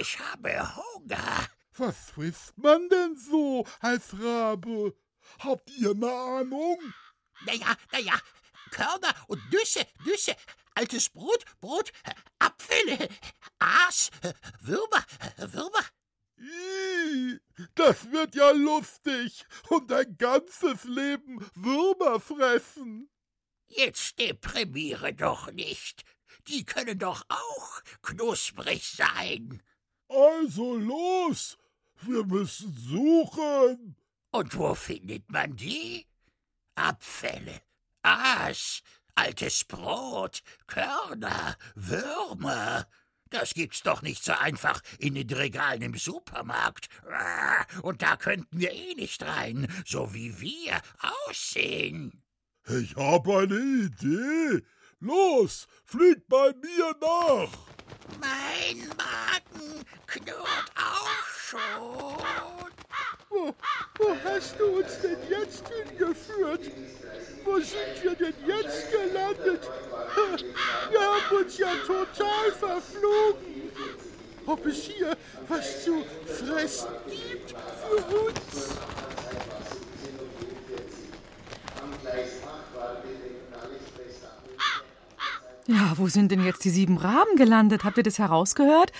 Ich 0.00 0.18
habe 0.18 0.74
Hunger. 0.74 1.46
Was 1.76 2.10
frisst 2.10 2.58
man 2.58 2.88
denn 2.88 3.16
so 3.16 3.64
als 3.78 4.12
Rabe? 4.20 4.92
Habt 5.40 5.70
ihr 5.70 5.90
eine 5.90 6.12
Ahnung? 6.12 6.78
Naja, 7.46 7.76
naja, 7.92 8.20
Körner 8.70 9.14
und 9.28 9.40
Nüsse, 9.52 9.86
Nüsse, 10.04 10.36
altes 10.74 11.10
Brot, 11.10 11.44
Brot, 11.60 11.92
Apfel, 12.38 13.08
Aas, 13.58 14.10
Würmer, 14.60 15.04
Würmer. 15.38 15.84
Ih, 16.38 17.38
das 17.74 18.10
wird 18.10 18.34
ja 18.34 18.50
lustig 18.50 19.46
und 19.68 19.92
ein 19.92 20.16
ganzes 20.18 20.84
Leben 20.84 21.48
Würmer 21.54 22.20
fressen. 22.20 23.08
Jetzt 23.68 24.18
deprimiere 24.18 25.14
doch 25.14 25.50
nicht. 25.52 26.04
Die 26.48 26.64
können 26.64 26.98
doch 26.98 27.24
auch 27.28 27.82
knusprig 28.02 28.86
sein. 28.86 29.62
Also 30.08 30.76
los, 30.76 31.56
wir 32.02 32.24
müssen 32.24 32.74
suchen. 32.76 33.96
Und 34.34 34.58
wo 34.58 34.74
findet 34.74 35.30
man 35.30 35.54
die? 35.54 36.08
Abfälle, 36.74 37.62
Aas, 38.02 38.82
altes 39.14 39.62
Brot, 39.62 40.42
Körner, 40.66 41.56
Würmer. 41.76 42.88
Das 43.30 43.54
gibt's 43.54 43.84
doch 43.84 44.02
nicht 44.02 44.24
so 44.24 44.32
einfach 44.32 44.82
in 44.98 45.14
den 45.14 45.30
Regalen 45.30 45.82
im 45.82 45.94
Supermarkt. 45.94 46.88
Und 47.82 48.02
da 48.02 48.16
könnten 48.16 48.58
wir 48.58 48.72
eh 48.72 48.94
nicht 48.94 49.22
rein, 49.22 49.68
so 49.86 50.12
wie 50.14 50.40
wir 50.40 50.82
aussehen. 51.28 52.24
Ich 52.66 52.96
habe 52.96 53.38
eine 53.38 53.56
Idee. 53.56 54.64
Los, 55.04 55.68
flieg 55.84 56.26
bei 56.28 56.54
mir 56.62 56.94
nach. 56.98 57.50
Mein 58.18 58.88
Magen 58.96 59.84
knurrt 60.06 60.72
auch 60.74 61.26
schon. 61.38 62.16
Wo, 63.28 63.54
wo 63.98 64.16
hast 64.24 64.58
du 64.58 64.78
uns 64.78 64.98
denn 65.02 65.18
jetzt 65.28 65.68
hingeführt? 65.68 66.70
Wo 67.44 67.58
sind 67.58 68.02
wir 68.02 68.14
denn 68.14 68.34
jetzt 68.46 68.90
gelandet? 68.90 69.70
Wir 70.90 71.00
haben 71.00 71.36
uns 71.36 71.58
ja 71.58 71.74
total 71.86 72.52
verflogen. 72.58 73.72
Ob 74.46 74.64
es 74.64 74.84
hier 74.84 75.14
was 75.48 75.84
zu 75.84 76.02
fressen 76.26 76.88
gibt 77.10 77.50
für 77.50 78.16
uns? 78.26 78.78
Ja, 85.66 85.94
wo 85.96 86.08
sind 86.08 86.30
denn 86.30 86.44
jetzt 86.44 86.62
die 86.64 86.70
sieben 86.70 86.98
Raben 86.98 87.36
gelandet? 87.36 87.84
Habt 87.84 87.96
ihr 87.96 88.02
das 88.02 88.18
herausgehört? 88.18 88.92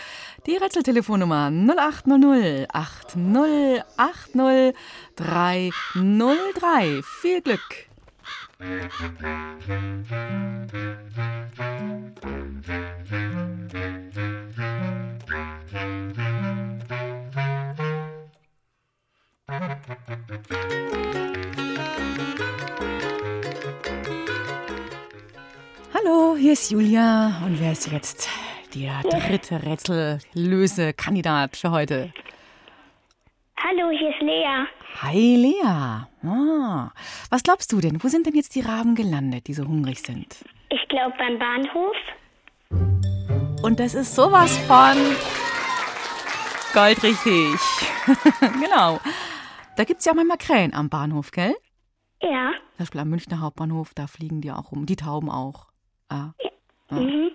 Die 0.47 0.57
Rätseltelefonnummer 0.57 1.51
0800 1.51 2.75
8080 2.75 4.75
303. 5.17 7.03
Viel 7.21 7.43
Glück! 7.43 7.61
Hallo, 26.05 26.37
hier 26.37 26.53
ist 26.53 26.71
Julia 26.71 27.41
und 27.47 27.59
wer 27.61 27.73
ist 27.73 27.91
jetzt 27.91 28.29
der 28.75 29.01
dritte 29.03 29.63
Rätsellöse-Kandidat 29.63 31.57
für 31.57 31.71
heute? 31.71 32.13
Hallo, 33.57 33.91
hier 33.91 34.11
ist 34.11 34.21
Lea. 34.21 34.67
Hi 35.01 35.37
Lea. 35.37 36.07
Ah, 36.29 36.91
was 37.31 37.43
glaubst 37.43 37.73
du 37.73 37.81
denn? 37.81 38.03
Wo 38.03 38.09
sind 38.09 38.27
denn 38.27 38.35
jetzt 38.35 38.55
die 38.55 38.61
Raben 38.61 38.95
gelandet, 38.95 39.47
die 39.47 39.55
so 39.55 39.65
hungrig 39.67 40.01
sind? 40.01 40.45
Ich 40.69 40.87
glaube 40.89 41.15
beim 41.17 41.39
Bahnhof. 41.39 41.97
Und 43.63 43.81
das 43.81 43.95
ist 43.95 44.15
sowas 44.15 44.59
von 44.67 44.97
goldrichtig. 46.75 47.59
genau. 48.61 49.01
Da 49.77 49.85
gibt 49.85 50.01
es 50.01 50.05
ja 50.05 50.13
auch 50.13 50.17
manchmal 50.17 50.39
Krähen 50.39 50.75
am 50.75 50.91
Bahnhof, 50.91 51.31
gell? 51.31 51.55
Ja. 52.21 52.51
Zum 52.77 52.79
Beispiel 52.79 53.01
am 53.01 53.09
Münchner 53.09 53.41
Hauptbahnhof, 53.41 53.95
da 53.95 54.07
fliegen 54.07 54.43
die 54.43 54.51
auch 54.51 54.73
rum. 54.73 54.85
Die 54.87 54.97
Tauben 54.97 55.31
auch. 55.31 55.74
Ah. 56.09 56.33
Ah. 56.89 56.95
Mhm. 56.97 57.31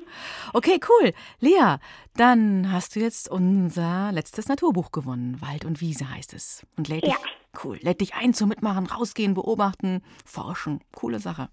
Okay, 0.53 0.79
cool. 0.87 1.13
Lea, 1.39 1.77
dann 2.15 2.71
hast 2.71 2.95
du 2.95 2.99
jetzt 2.99 3.29
unser 3.29 4.11
letztes 4.11 4.47
Naturbuch 4.47 4.91
gewonnen. 4.91 5.41
Wald 5.41 5.65
und 5.65 5.81
Wiese 5.81 6.09
heißt 6.09 6.33
es. 6.33 6.65
Und 6.77 6.87
lädt 6.87 7.05
Ja. 7.05 7.15
dich, 7.15 7.63
cool, 7.63 7.77
lädt 7.81 8.01
dich 8.01 8.13
ein 8.15 8.33
zum 8.33 8.49
Mitmachen, 8.49 8.85
rausgehen, 8.85 9.33
beobachten, 9.33 10.03
forschen. 10.25 10.81
Coole 10.91 11.19
Sache. 11.19 11.49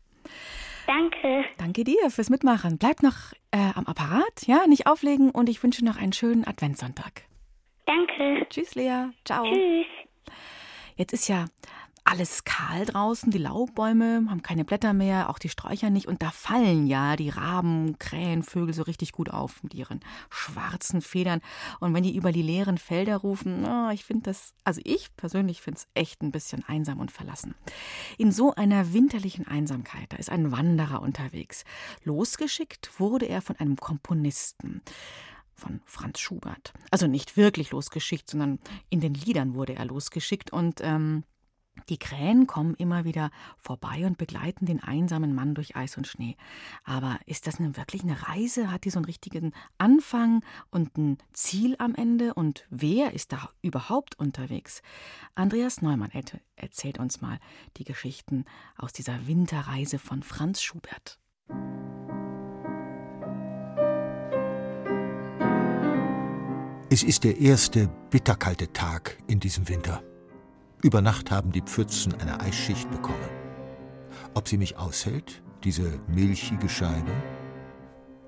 Danke. 0.87 1.45
Danke 1.59 1.85
dir 1.85 2.11
fürs 2.11 2.31
Mitmachen. 2.31 2.79
Bleib 2.79 3.03
noch 3.03 3.33
äh, 3.51 3.73
am 3.75 3.87
Apparat, 3.87 4.47
ja, 4.47 4.67
nicht 4.67 4.87
auflegen 4.87 5.31
und 5.31 5.49
ich 5.49 5.63
wünsche 5.63 5.85
noch 5.85 5.97
einen 5.97 6.13
schönen 6.13 6.47
Adventssonntag. 6.47 7.23
Danke. 7.87 8.47
Tschüss, 8.51 8.75
Lea. 8.75 9.07
Ciao. 9.25 9.45
Tschüss. 9.45 9.87
Jetzt 10.97 11.13
ist 11.13 11.29
ja 11.29 11.47
alles 12.07 12.45
kahl 12.45 12.85
draußen, 12.85 13.33
die 13.33 13.39
Laubbäume 13.39 14.27
haben 14.31 14.43
keine 14.43 14.65
Blätter 14.65 14.93
mehr, 14.93 15.29
auch 15.29 15.41
die 15.41 15.49
Sträucher 15.49 15.91
nicht. 15.91 16.07
Und 16.07 16.23
da 16.23 16.31
fallen 16.31 16.87
ja 16.87 17.17
die 17.17 17.31
Raben, 17.31 17.99
Krähen, 17.99 18.45
Vögel 18.45 18.75
so 18.75 18.85
richtig 18.85 19.11
gut 19.11 19.29
auf 19.29 19.63
mit 19.65 19.75
ihren 19.75 20.01
schwarzen 20.31 21.03
Federn. 21.03 21.41
Und 21.81 21.95
wenn 21.95 22.05
die 22.05 22.17
über 22.17 22.31
die 22.31 22.43
leeren 22.43 22.79
Felder 22.79 23.17
rufen, 23.17 23.65
oh, 23.65 23.91
ich 23.91 24.05
finde 24.05 24.23
das, 24.23 24.55
also 24.63 24.81
ich 24.85 25.15
persönlich 25.17 25.61
finde 25.61 25.79
es 25.79 25.89
echt 25.95 26.23
ein 26.23 26.31
bisschen 26.31 26.65
einsam 26.65 27.01
und 27.01 27.11
verlassen. 27.11 27.57
In 28.19 28.31
so 28.31 28.55
einer 28.55 28.93
winterlichen 28.93 29.47
Einsamkeit, 29.49 30.13
da 30.13 30.17
ist 30.17 30.31
ein 30.31 30.53
Wanderer 30.53 31.03
unterwegs. 31.03 31.65
Losgeschickt 32.05 33.01
wurde 33.01 33.27
er 33.27 33.43
von 33.43 33.57
einem 33.57 33.77
Komponisten 33.77 34.81
von 35.55 35.81
Franz 35.87 36.21
Schubert. 36.21 36.73
Also 36.91 37.09
nicht 37.09 37.37
wirklich 37.37 37.73
losgeschickt, 37.73 38.31
sondern 38.31 38.61
in 38.91 39.01
den 39.01 39.15
Liedern 39.15 39.55
wurde 39.55 39.75
er 39.75 39.87
losgeschickt 39.87 40.53
und 40.53 40.81
ähm, 40.83 41.25
die 41.89 41.99
Krähen 41.99 42.47
kommen 42.47 42.75
immer 42.75 43.05
wieder 43.05 43.31
vorbei 43.59 44.07
und 44.07 44.19
begleiten 44.19 44.67
den 44.67 44.83
einsamen 44.83 45.35
Mann 45.35 45.55
durch 45.55 45.77
Eis 45.77 45.97
und 45.97 46.07
Schnee. 46.07 46.37
Aber 46.85 47.19
ist 47.27 47.47
das 47.47 47.61
nun 47.61 47.77
wirklich 47.77 48.03
eine 48.03 48.29
Reise? 48.29 48.71
Hat 48.71 48.85
die 48.85 48.91
so 48.91 48.99
einen 48.99 49.05
richtigen 49.05 49.53
Anfang 49.79 50.43
und 50.71 50.97
ein 50.99 51.19
Ziel 51.33 51.77
am 51.79 51.95
Ende? 51.95 52.35
Und 52.35 52.67
wer 52.71 53.13
ist 53.13 53.33
da 53.33 53.51
überhaupt 53.63 54.19
unterwegs? 54.19 54.83
Andreas 55.35 55.83
Neumann 55.83 56.11
er- 56.13 56.41
erzählt 56.57 56.99
uns 56.99 57.21
mal 57.21 57.39
die 57.77 57.85
Geschichten 57.85 58.45
aus 58.77 58.93
dieser 58.93 59.27
Winterreise 59.27 59.99
von 59.99 60.23
Franz 60.23 60.63
Schubert. 60.63 61.19
Es 66.89 67.03
ist 67.03 67.25
der 67.25 67.39
erste 67.39 67.89
bitterkalte 68.11 68.73
Tag 68.73 69.19
in 69.27 69.41
diesem 69.41 69.69
Winter. 69.69 70.03
Über 70.87 71.03
Nacht 71.03 71.33
haben 71.33 71.51
die 71.51 71.63
Pfützen 71.63 72.15
eine 72.21 72.39
Eisschicht 72.39 72.89
bekommen. 72.93 73.29
Ob 74.35 74.47
sie 74.47 74.57
mich 74.57 74.79
aushält, 74.79 75.43
diese 75.65 75.99
milchige 76.07 76.69
Scheibe? 76.69 77.11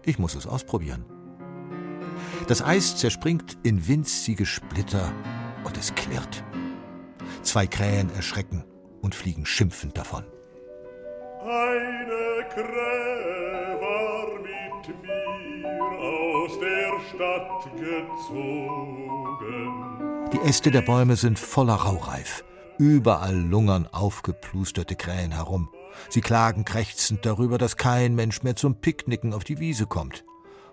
Ich 0.05 0.19
muss 0.19 0.35
es 0.35 0.49
ausprobieren. 0.49 1.05
Das 2.49 2.61
Eis 2.61 2.97
zerspringt 2.97 3.57
in 3.63 3.87
winzige 3.87 4.45
Splitter 4.45 5.13
und 5.63 5.79
es 5.79 5.95
klirrt. 5.95 6.43
Zwei 7.43 7.69
Krähen 7.69 8.11
erschrecken 8.17 8.65
und 9.03 9.15
fliegen 9.15 9.47
schimpfend 9.47 9.97
davon. 9.97 10.25
Eine 11.41 12.45
Krähe 12.53 13.79
war 13.81 14.27
mit 14.41 14.89
mir 15.01 15.93
aus 15.97 16.59
der 16.59 16.99
Stadt 17.15 17.71
gezogen. 17.77 18.99
Die 20.33 20.41
Äste 20.41 20.73
der 20.73 20.83
Bäume 20.83 21.15
sind 21.15 21.39
voller 21.39 21.75
Raureif. 21.75 22.43
Überall 22.79 23.37
lungern 23.37 23.89
aufgeplusterte 23.89 24.95
Krähen 24.95 25.33
herum. 25.33 25.69
Sie 26.11 26.21
klagen 26.21 26.65
krächzend 26.65 27.27
darüber, 27.27 27.59
dass 27.59 27.77
kein 27.77 28.15
Mensch 28.15 28.43
mehr 28.43 28.55
zum 28.55 28.81
Picknicken 28.81 29.35
auf 29.35 29.43
die 29.43 29.59
Wiese 29.59 29.87
kommt, 29.87 30.25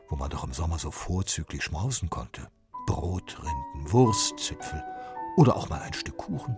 wo 0.07 0.15
man 0.15 0.29
doch 0.29 0.43
im 0.43 0.53
Sommer 0.53 0.77
so 0.77 0.91
vorzüglich 0.91 1.63
schmausen 1.63 2.09
konnte. 2.09 2.47
Brotrinden, 2.85 3.91
Wurstzipfel 3.91 4.83
oder 5.35 5.55
auch 5.55 5.69
mal 5.69 5.81
ein 5.81 5.93
Stück 5.93 6.17
Kuchen. 6.17 6.57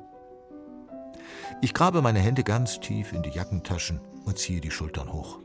Ich 1.61 1.73
grabe 1.73 2.01
meine 2.01 2.19
Hände 2.19 2.43
ganz 2.43 2.79
tief 2.81 3.13
in 3.13 3.23
die 3.23 3.29
Jackentaschen 3.29 4.01
und 4.25 4.37
ziehe 4.37 4.59
die 4.59 4.71
Schultern 4.71 5.11
hoch. 5.11 5.39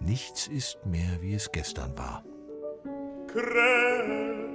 Nichts 0.00 0.46
ist 0.46 0.78
mehr, 0.86 1.20
wie 1.20 1.34
es 1.34 1.50
gestern 1.52 1.98
war. 1.98 2.24
Krähe, 3.26 4.48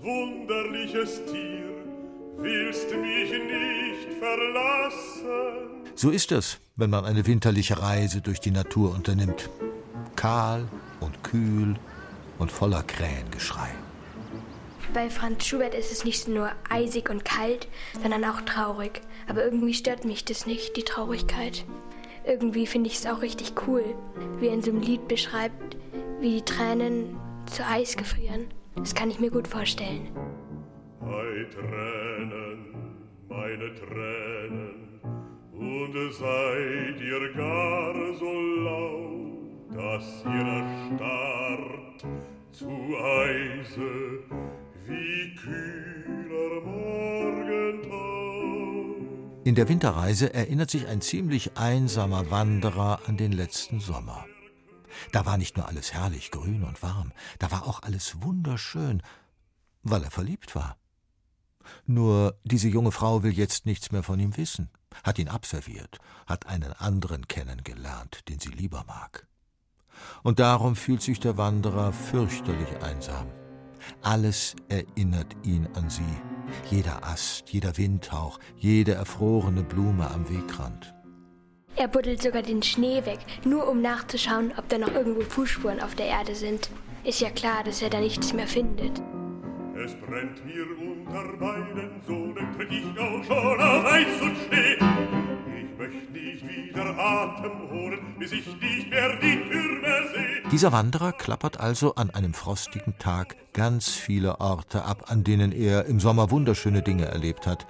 wunderliches 0.00 1.24
Tier, 1.26 1.77
willst 2.38 2.90
mich 2.90 3.30
nicht 3.30 4.18
verlassen. 4.18 5.84
So 5.94 6.10
ist 6.10 6.32
es, 6.32 6.58
wenn 6.76 6.90
man 6.90 7.04
eine 7.04 7.26
winterliche 7.26 7.82
Reise 7.82 8.20
durch 8.20 8.40
die 8.40 8.52
Natur 8.52 8.94
unternimmt. 8.94 9.50
Kahl 10.16 10.68
und 11.00 11.22
kühl 11.24 11.76
und 12.38 12.52
voller 12.52 12.82
Krähengeschrei. 12.84 13.68
Bei 14.94 15.10
Franz 15.10 15.46
Schubert 15.46 15.74
ist 15.74 15.92
es 15.92 16.04
nicht 16.04 16.28
nur 16.28 16.50
eisig 16.70 17.10
und 17.10 17.24
kalt, 17.24 17.68
sondern 18.00 18.24
auch 18.24 18.40
traurig. 18.42 19.02
Aber 19.28 19.44
irgendwie 19.44 19.74
stört 19.74 20.04
mich 20.04 20.24
das 20.24 20.46
nicht, 20.46 20.76
die 20.76 20.84
Traurigkeit. 20.84 21.64
Irgendwie 22.26 22.66
finde 22.66 22.88
ich 22.88 22.96
es 22.96 23.06
auch 23.06 23.20
richtig 23.20 23.52
cool, 23.66 23.84
wie 24.38 24.48
er 24.48 24.54
in 24.54 24.62
so 24.62 24.70
einem 24.70 24.80
Lied 24.80 25.06
beschreibt, 25.08 25.76
wie 26.20 26.36
die 26.36 26.44
Tränen 26.44 27.16
zu 27.46 27.66
Eis 27.66 27.96
gefrieren. 27.96 28.46
Das 28.76 28.94
kann 28.94 29.10
ich 29.10 29.20
mir 29.20 29.30
gut 29.30 29.48
vorstellen. 29.48 30.08
Ei 31.08 31.44
Tränen, 31.50 32.74
meine 33.28 33.74
Tränen, 33.74 35.00
und 35.52 36.12
seid 36.12 37.00
ihr 37.00 37.32
gar 37.32 37.94
so 38.14 38.32
laut, 38.62 39.18
dass 39.74 40.22
ihr 40.24 40.46
erstarrt 40.46 42.04
zu 42.52 42.68
Eise 42.68 44.20
wie 44.84 45.34
kühler 45.34 46.60
Morgentau. 46.60 47.98
In 49.44 49.54
der 49.54 49.68
Winterreise 49.68 50.34
erinnert 50.34 50.70
sich 50.70 50.86
ein 50.88 51.00
ziemlich 51.00 51.56
einsamer 51.56 52.30
Wanderer 52.30 53.00
an 53.06 53.16
den 53.16 53.32
letzten 53.32 53.80
Sommer. 53.80 54.26
Da 55.12 55.24
war 55.24 55.38
nicht 55.38 55.56
nur 55.56 55.68
alles 55.68 55.94
herrlich 55.94 56.30
grün 56.30 56.64
und 56.64 56.82
warm, 56.82 57.12
da 57.38 57.50
war 57.50 57.66
auch 57.66 57.82
alles 57.82 58.20
wunderschön, 58.20 59.02
weil 59.82 60.04
er 60.04 60.10
verliebt 60.10 60.54
war. 60.54 60.76
Nur 61.86 62.38
diese 62.44 62.68
junge 62.68 62.92
Frau 62.92 63.22
will 63.22 63.32
jetzt 63.32 63.66
nichts 63.66 63.92
mehr 63.92 64.02
von 64.02 64.18
ihm 64.18 64.36
wissen, 64.36 64.70
hat 65.02 65.18
ihn 65.18 65.28
abserviert, 65.28 65.98
hat 66.26 66.46
einen 66.46 66.72
anderen 66.72 67.28
kennengelernt, 67.28 68.28
den 68.28 68.38
sie 68.38 68.50
lieber 68.50 68.84
mag. 68.86 69.26
Und 70.22 70.38
darum 70.38 70.76
fühlt 70.76 71.02
sich 71.02 71.20
der 71.20 71.36
Wanderer 71.36 71.92
fürchterlich 71.92 72.82
einsam. 72.82 73.26
Alles 74.02 74.54
erinnert 74.68 75.34
ihn 75.44 75.68
an 75.74 75.88
sie, 75.88 76.02
jeder 76.70 77.04
Ast, 77.04 77.50
jeder 77.50 77.76
Windhauch, 77.76 78.38
jede 78.56 78.94
erfrorene 78.94 79.62
Blume 79.62 80.10
am 80.10 80.28
Wegrand. 80.28 80.94
Er 81.76 81.88
buddelt 81.88 82.22
sogar 82.22 82.42
den 82.42 82.62
Schnee 82.62 83.04
weg, 83.04 83.20
nur 83.44 83.68
um 83.68 83.80
nachzuschauen, 83.80 84.52
ob 84.56 84.68
da 84.68 84.78
noch 84.78 84.92
irgendwo 84.92 85.22
Fußspuren 85.22 85.80
auf 85.80 85.94
der 85.94 86.06
Erde 86.06 86.34
sind. 86.34 86.70
Ist 87.04 87.20
ja 87.20 87.30
klar, 87.30 87.62
dass 87.64 87.82
er 87.82 87.90
da 87.90 88.00
nichts 88.00 88.32
mehr 88.32 88.48
findet. 88.48 89.00
Es 89.84 89.94
brennt 89.94 90.44
mir 90.44 90.66
unter 90.76 91.24
meinen 91.38 92.02
Sohlen, 92.04 92.52
tritt 92.56 92.72
ich 92.72 92.98
auch 92.98 93.22
schon 93.24 93.60
auf 93.60 93.84
Eis 93.84 94.20
und 94.20 94.36
Schnee. 94.36 94.76
Ich 95.56 95.78
möchte 95.78 96.12
nicht 96.12 96.48
wieder 96.48 96.98
Atem 96.98 97.70
holen, 97.70 98.16
bis 98.18 98.32
ich 98.32 98.46
nicht 98.46 98.90
mehr 98.90 99.16
die 99.20 99.36
Türme 99.48 100.08
sehe. 100.12 100.50
Dieser 100.50 100.72
Wanderer 100.72 101.12
klappert 101.12 101.60
also 101.60 101.94
an 101.94 102.10
einem 102.10 102.34
frostigen 102.34 102.98
Tag 102.98 103.36
ganz 103.52 103.90
viele 103.90 104.40
Orte 104.40 104.84
ab, 104.84 105.04
an 105.06 105.22
denen 105.22 105.52
er 105.52 105.84
im 105.86 106.00
Sommer 106.00 106.32
wunderschöne 106.32 106.82
Dinge 106.82 107.04
erlebt 107.04 107.46
hat. 107.46 107.66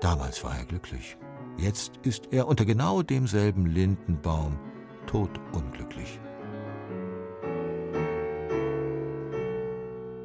Damals 0.00 0.44
war 0.44 0.56
er 0.56 0.64
glücklich. 0.64 1.16
Jetzt 1.56 1.92
ist 2.04 2.28
er 2.30 2.46
unter 2.46 2.66
genau 2.66 3.02
demselben 3.02 3.66
Lindenbaum 3.66 4.60
todunglücklich. 5.08 6.20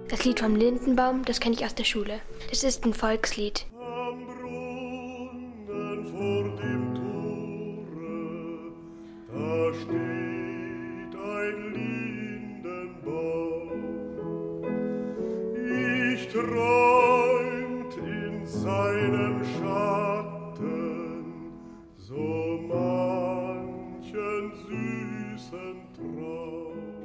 Das 0.09 0.25
Lied 0.25 0.39
vom 0.39 0.55
Lindenbaum, 0.55 1.23
das 1.25 1.39
kenne 1.39 1.55
ich 1.55 1.65
aus 1.65 1.75
der 1.75 1.85
Schule. 1.85 2.19
Das 2.49 2.63
ist 2.63 2.85
ein 2.85 2.93
Volkslied. 2.93 3.65
Am 3.79 4.25
Brunnen 4.27 6.05
vor 6.05 6.43
dem 6.61 6.93
Tore, 6.93 8.71
da 9.31 9.73
steht 9.73 11.15
ein 11.15 11.57
Lindenbaum. 12.53 13.11
Ich 16.15 16.27
träumt 16.27 17.97
in 17.97 18.45
seinem 18.45 19.43
Schatten 19.57 20.63
so 21.97 22.59
manchen 22.67 24.51
süßen. 24.67 25.82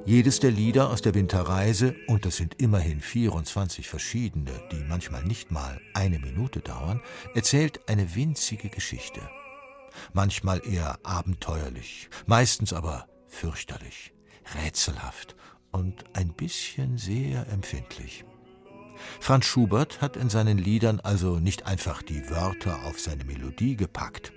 Jedes 0.09 0.41
der 0.41 0.51
Lieder 0.51 0.89
aus 0.89 1.03
der 1.03 1.13
Winterreise, 1.13 1.95
und 2.07 2.25
das 2.25 2.39
sind 2.39 2.55
immerhin 2.63 3.03
24 3.03 3.87
verschiedene, 3.87 4.53
die 4.73 4.83
manchmal 4.89 5.23
nicht 5.23 5.51
mal 5.51 5.83
eine 5.93 6.19
Minute 6.19 6.61
dauern, 6.61 7.03
erzählt 7.35 7.87
eine 7.91 8.15
winzige 8.15 8.71
Geschichte. 8.71 9.21
Manchmal 10.15 10.67
eher 10.67 10.99
abenteuerlich, 11.03 12.09
meistens 12.25 12.73
aber 12.73 13.07
fürchterlich, 13.27 14.15
rätselhaft 14.65 15.37
und 15.73 16.05
ein 16.15 16.33
bisschen 16.33 16.97
sehr 16.97 17.47
empfindlich. 17.49 18.25
Franz 19.21 19.45
Schubert 19.45 20.01
hat 20.01 20.17
in 20.17 20.31
seinen 20.31 20.57
Liedern 20.57 21.01
also 21.01 21.39
nicht 21.39 21.67
einfach 21.67 22.01
die 22.01 22.31
Wörter 22.31 22.83
auf 22.87 22.99
seine 22.99 23.27
Melodie 23.27 23.77
gepackt. 23.77 24.33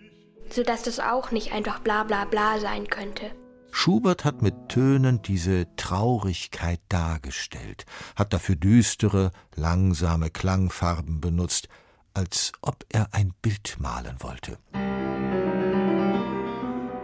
Sodass 0.49 0.83
das 0.83 0.99
auch 0.99 1.31
nicht 1.31 1.53
einfach 1.53 1.79
bla 1.79 2.03
bla 2.03 2.25
bla 2.25 2.59
sein 2.59 2.87
könnte. 2.87 3.31
Schubert 3.71 4.25
hat 4.25 4.41
mit 4.41 4.69
Tönen 4.69 5.21
diese 5.21 5.65
Traurigkeit 5.75 6.81
dargestellt, 6.89 7.85
hat 8.15 8.33
dafür 8.33 8.55
düstere, 8.55 9.31
langsame 9.55 10.29
Klangfarben 10.29 11.21
benutzt, 11.21 11.67
als 12.13 12.51
ob 12.61 12.85
er 12.89 13.07
ein 13.13 13.33
Bild 13.41 13.77
malen 13.79 14.17
wollte. 14.19 14.57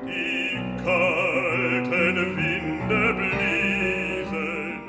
Die 0.06 0.78
kalten 0.84 2.38
Winde 2.38 3.14
bliesen. 3.14 4.82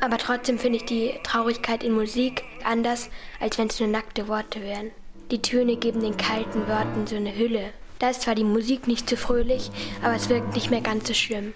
Aber 0.00 0.16
trotzdem 0.16 0.58
finde 0.58 0.78
ich 0.78 0.84
die 0.84 1.12
Traurigkeit 1.24 1.82
in 1.82 1.92
Musik 1.92 2.44
anders, 2.64 3.10
als 3.40 3.58
wenn 3.58 3.66
es 3.66 3.80
nur 3.80 3.88
nackte 3.88 4.28
Worte 4.28 4.62
wären. 4.62 4.92
Die 5.30 5.42
Töne 5.42 5.76
geben 5.76 6.00
den 6.00 6.16
kalten 6.16 6.66
Worten 6.66 7.06
so 7.06 7.16
eine 7.16 7.36
Hülle. 7.36 7.72
Da 8.00 8.08
ist 8.08 8.22
zwar 8.22 8.34
die 8.34 8.44
Musik 8.44 8.86
nicht 8.86 9.10
so 9.10 9.14
fröhlich, 9.14 9.70
aber 10.02 10.14
es 10.14 10.30
wirkt 10.30 10.54
nicht 10.54 10.70
mehr 10.70 10.80
ganz 10.80 11.06
so 11.06 11.12
schlimm. 11.12 11.52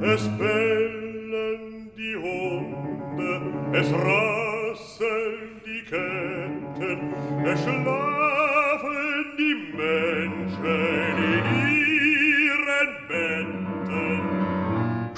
Es 0.00 0.22
bellen 0.38 1.90
die 1.98 2.16
Hunde, 2.16 3.42
es 3.78 3.92
rasseln 3.92 5.60
die 5.66 5.82
Ketten, 5.84 7.12
es 7.44 7.60
schlafen 7.62 9.36
die 9.36 9.76
Menschen 9.76 11.43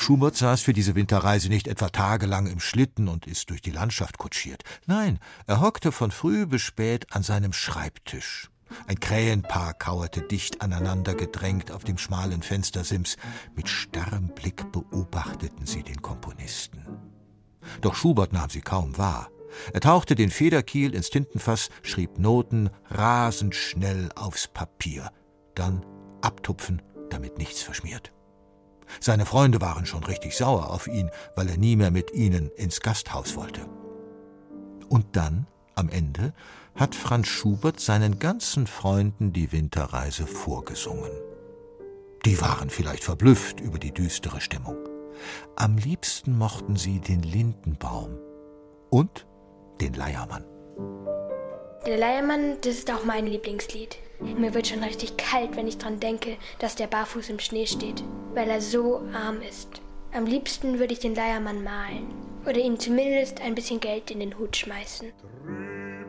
Schubert 0.07 0.37
saß 0.37 0.61
für 0.61 0.73
diese 0.73 0.95
Winterreise 0.95 1.49
nicht 1.49 1.67
etwa 1.67 1.89
tagelang 1.89 2.47
im 2.47 2.61
Schlitten 2.61 3.09
und 3.09 3.27
ist 3.27 3.51
durch 3.51 3.61
die 3.61 3.73
Landschaft 3.73 4.19
kutschiert. 4.19 4.63
Nein, 4.87 5.19
er 5.49 5.61
hockte 5.61 5.91
von 5.91 6.13
früh 6.13 6.47
bis 6.47 6.63
spät 6.63 7.13
an 7.13 7.25
seinem 7.25 7.53
Schreibtisch. 7.53 8.49
Ein 8.87 9.01
Krähenpaar 9.01 9.75
kauerte 9.75 10.23
dicht 10.23 10.63
aneinander 10.63 11.17
gedrängt 11.17 11.73
auf 11.73 11.83
dem 11.83 11.99
schmalen 11.99 12.43
Fenstersims. 12.43 13.17
Mit 13.57 13.69
starrem 13.69 14.29
Blick 14.29 14.71
beobachteten 14.71 15.67
sie 15.67 15.83
den 15.83 16.01
Komponisten. 16.01 16.87
Doch 17.81 17.97
Schubert 17.97 18.33
nahm 18.33 18.49
sie 18.49 18.61
kaum 18.61 18.97
wahr. 18.97 19.29
Er 19.73 19.81
tauchte 19.81 20.15
den 20.15 20.31
Federkiel 20.31 20.95
ins 20.95 21.11
Tintenfass, 21.11 21.69
schrieb 21.83 22.17
Noten 22.21 22.71
rasend 22.91 23.57
schnell 23.57 24.11
aufs 24.15 24.47
Papier. 24.47 25.11
Dann 25.57 25.85
abtupfen, 26.21 26.81
damit 27.11 27.39
nichts 27.39 27.61
verschmiert. 27.61 28.13
Seine 29.01 29.27
Freunde 29.27 29.61
waren 29.61 29.87
schon 29.87 30.05
richtig 30.05 30.37
sauer 30.37 30.71
auf 30.71 30.87
ihn, 30.87 31.11
weil 31.35 31.49
er 31.49 31.59
nie 31.59 31.77
mehr 31.77 31.91
mit 31.91 32.13
ihnen 32.13 32.51
ins 32.57 32.81
Gasthaus 32.81 33.37
wollte. 33.37 33.67
Und 34.89 35.17
dann, 35.17 35.47
am 35.75 35.89
Ende, 35.89 36.33
hat 36.75 36.95
Franz 36.95 37.29
Schubert 37.29 37.81
seinen 37.81 38.19
ganzen 38.19 38.67
Freunden 38.67 39.33
die 39.33 39.53
Winterreise 39.53 40.27
vorgesungen. 40.27 41.11
Die 42.25 42.41
waren 42.41 42.71
vielleicht 42.71 43.05
verblüfft 43.05 43.61
über 43.61 43.79
die 43.79 43.93
düstere 43.93 44.41
Stimmung. 44.41 44.77
Am 45.55 45.79
liebsten 45.79 46.37
mochten 46.37 46.77
sie 46.77 47.01
den 47.01 47.23
Lindenbaum 47.23 48.19
und 48.91 49.27
den 49.81 49.95
Leiermann. 49.95 50.45
Der 51.87 51.99
Leiermann, 51.99 52.57
das 52.63 52.79
ist 52.79 52.93
auch 52.93 53.05
mein 53.05 53.29
Lieblingslied. 53.29 53.97
Mir 54.19 54.55
wird 54.55 54.67
schon 54.67 54.83
richtig 54.83 55.17
kalt, 55.17 55.55
wenn 55.55 55.69
ich 55.69 55.79
dran 55.79 56.01
denke, 56.01 56.37
dass 56.59 56.75
der 56.75 56.89
barfuß 56.89 57.31
im 57.31 57.39
Schnee 57.39 57.67
steht, 57.67 58.03
weil 58.35 58.51
er 58.51 58.61
so 58.61 59.03
arm 59.15 59.41
ist. 59.49 59.81
Am 60.13 60.27
liebsten 60.27 60.81
würde 60.81 60.95
ich 60.95 60.99
den 60.99 61.15
Leiermann 61.15 61.63
malen 61.63 62.13
oder 62.45 62.59
ihm 62.59 62.81
zumindest 62.81 63.41
ein 63.41 63.55
bisschen 63.55 63.79
Geld 63.79 64.11
in 64.11 64.19
den 64.19 64.37
Hut 64.37 64.57
schmeißen. 64.57 65.13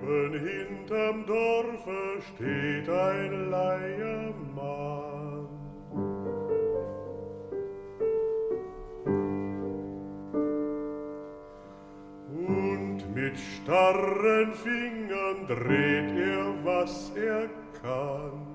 Drüben 0.02 0.48
hinterm 0.48 1.28
Dorfe 1.28 2.24
steht 2.34 2.90
ein 2.90 3.52
Leiermann. 3.52 5.27
Mit 13.18 13.36
starren 13.36 14.54
Fingern 14.54 15.48
dreht 15.48 16.12
er, 16.20 16.54
was 16.64 17.12
er 17.16 17.50
kann. 17.82 18.46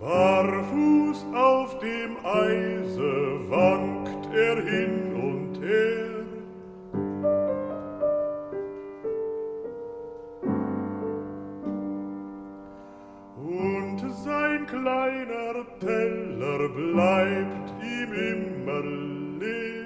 Barfuß 0.00 1.26
auf 1.34 1.78
dem 1.80 2.16
Eise 2.24 3.50
wankt 3.50 4.34
er 4.34 4.62
hin 4.62 5.14
und 5.28 5.62
her. 5.62 6.24
Und 13.36 14.10
sein 14.24 14.66
kleiner 14.68 15.66
Teller 15.80 16.68
bleibt 16.70 17.73
blieb 18.06 18.12
immer 18.12 18.82
leer. 19.40 19.84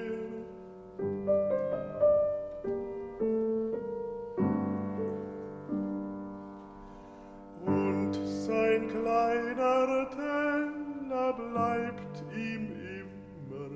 Und 7.67 8.15
sein 8.47 8.89
kleiner 8.89 10.09
Teller 10.11 11.33
bleibt 11.33 12.25
ihm 12.35 12.73
immer 13.01 13.71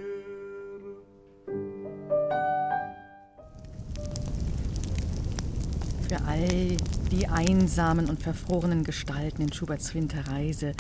Für 6.08 6.24
all 6.26 6.76
die 7.10 7.26
einsamen 7.26 8.08
und 8.08 8.22
verfrorenen 8.22 8.84
Gestalten 8.84 9.42
in 9.42 9.52
Schuberts 9.52 9.94
Winterreise 9.94 10.72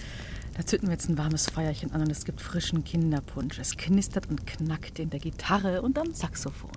da 0.58 0.66
zünden 0.66 0.88
wir 0.88 0.94
jetzt 0.94 1.08
ein 1.08 1.16
warmes 1.16 1.48
Feuerchen 1.48 1.92
an 1.92 2.00
und 2.00 2.10
es 2.10 2.24
gibt 2.24 2.40
frischen 2.40 2.82
Kinderpunsch. 2.82 3.60
Es 3.60 3.76
knistert 3.76 4.28
und 4.28 4.44
knackt 4.44 4.98
in 4.98 5.08
der 5.08 5.20
Gitarre 5.20 5.82
und 5.82 5.96
am 6.00 6.12
Saxophon. 6.12 6.72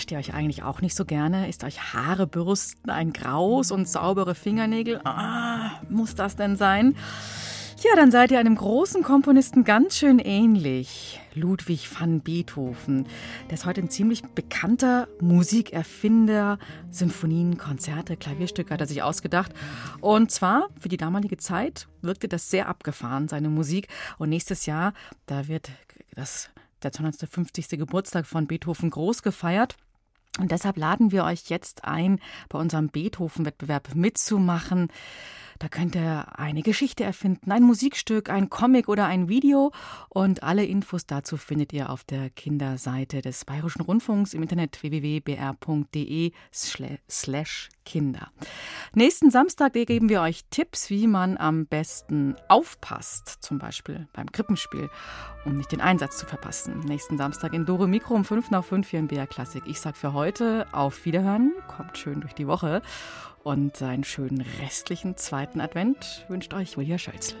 Wascht 0.00 0.12
ihr 0.12 0.18
euch 0.18 0.32
eigentlich 0.32 0.62
auch 0.62 0.80
nicht 0.80 0.94
so 0.94 1.04
gerne? 1.04 1.46
Ist 1.50 1.62
euch 1.62 1.92
Haare 1.92 2.26
bürsten 2.26 2.88
ein 2.88 3.12
Graus 3.12 3.70
und 3.70 3.86
saubere 3.86 4.34
Fingernägel? 4.34 4.98
Ah, 5.04 5.72
muss 5.90 6.14
das 6.14 6.36
denn 6.36 6.56
sein? 6.56 6.96
Ja, 7.82 7.90
dann 7.96 8.10
seid 8.10 8.30
ihr 8.30 8.38
einem 8.38 8.56
großen 8.56 9.02
Komponisten 9.02 9.62
ganz 9.62 9.98
schön 9.98 10.18
ähnlich. 10.18 11.20
Ludwig 11.34 11.86
van 12.00 12.22
Beethoven. 12.22 13.04
Der 13.50 13.58
ist 13.58 13.66
heute 13.66 13.82
ein 13.82 13.90
ziemlich 13.90 14.22
bekannter 14.22 15.06
Musikerfinder. 15.20 16.58
Sinfonien, 16.90 17.58
Konzerte, 17.58 18.16
Klavierstücke 18.16 18.72
hat 18.72 18.80
er 18.80 18.86
sich 18.86 19.02
ausgedacht. 19.02 19.52
Und 20.00 20.30
zwar 20.30 20.70
für 20.78 20.88
die 20.88 20.96
damalige 20.96 21.36
Zeit 21.36 21.88
wirkte 22.00 22.26
das 22.26 22.48
sehr 22.48 22.68
abgefahren, 22.68 23.28
seine 23.28 23.50
Musik. 23.50 23.88
Und 24.16 24.30
nächstes 24.30 24.64
Jahr, 24.64 24.94
da 25.26 25.46
wird 25.46 25.70
das 26.14 26.48
der 26.82 26.92
250. 26.92 27.68
Geburtstag 27.68 28.24
von 28.24 28.46
Beethoven 28.46 28.88
groß 28.88 29.22
gefeiert. 29.22 29.76
Und 30.38 30.52
deshalb 30.52 30.76
laden 30.76 31.12
wir 31.12 31.24
euch 31.24 31.48
jetzt 31.48 31.84
ein, 31.84 32.20
bei 32.48 32.58
unserem 32.58 32.88
Beethoven-Wettbewerb 32.88 33.94
mitzumachen. 33.94 34.88
Da 35.60 35.68
könnt 35.68 35.94
ihr 35.94 36.38
eine 36.38 36.62
Geschichte 36.62 37.04
erfinden, 37.04 37.52
ein 37.52 37.62
Musikstück, 37.62 38.30
ein 38.30 38.48
Comic 38.48 38.88
oder 38.88 39.04
ein 39.04 39.28
Video. 39.28 39.72
Und 40.08 40.42
alle 40.42 40.64
Infos 40.64 41.04
dazu 41.04 41.36
findet 41.36 41.74
ihr 41.74 41.90
auf 41.90 42.02
der 42.02 42.30
Kinderseite 42.30 43.20
des 43.20 43.44
Bayerischen 43.44 43.82
Rundfunks 43.82 44.32
im 44.32 44.40
Internet 44.40 44.82
www.br.de 44.82 46.32
slash 46.50 47.68
Kinder. 47.84 48.30
Nächsten 48.94 49.30
Samstag 49.30 49.74
geben 49.74 50.08
wir 50.08 50.22
euch 50.22 50.44
Tipps, 50.48 50.88
wie 50.88 51.06
man 51.06 51.36
am 51.36 51.66
besten 51.66 52.36
aufpasst, 52.48 53.28
zum 53.40 53.58
Beispiel 53.58 54.08
beim 54.14 54.32
Krippenspiel, 54.32 54.88
um 55.44 55.56
nicht 55.58 55.72
den 55.72 55.82
Einsatz 55.82 56.16
zu 56.16 56.24
verpassen. 56.24 56.80
Nächsten 56.80 57.18
Samstag 57.18 57.52
in 57.52 57.66
Dore 57.66 57.86
Mikro 57.86 58.14
um 58.14 58.24
5 58.24 58.50
nach 58.50 58.64
5 58.64 58.88
hier 58.88 59.00
in 59.00 59.08
BR 59.08 59.26
Klassik. 59.26 59.64
Ich 59.66 59.80
sage 59.80 59.96
für 59.96 60.14
heute 60.14 60.66
auf 60.72 61.04
Wiederhören, 61.04 61.52
kommt 61.68 61.98
schön 61.98 62.20
durch 62.20 62.34
die 62.34 62.46
Woche 62.46 62.80
und 63.42 63.80
einen 63.82 64.04
schönen 64.04 64.44
restlichen 64.60 65.16
zweiten 65.16 65.60
Advent 65.60 66.24
wünscht 66.28 66.54
euch 66.54 66.72
Julia 66.72 66.98
Schölzl. 66.98 67.36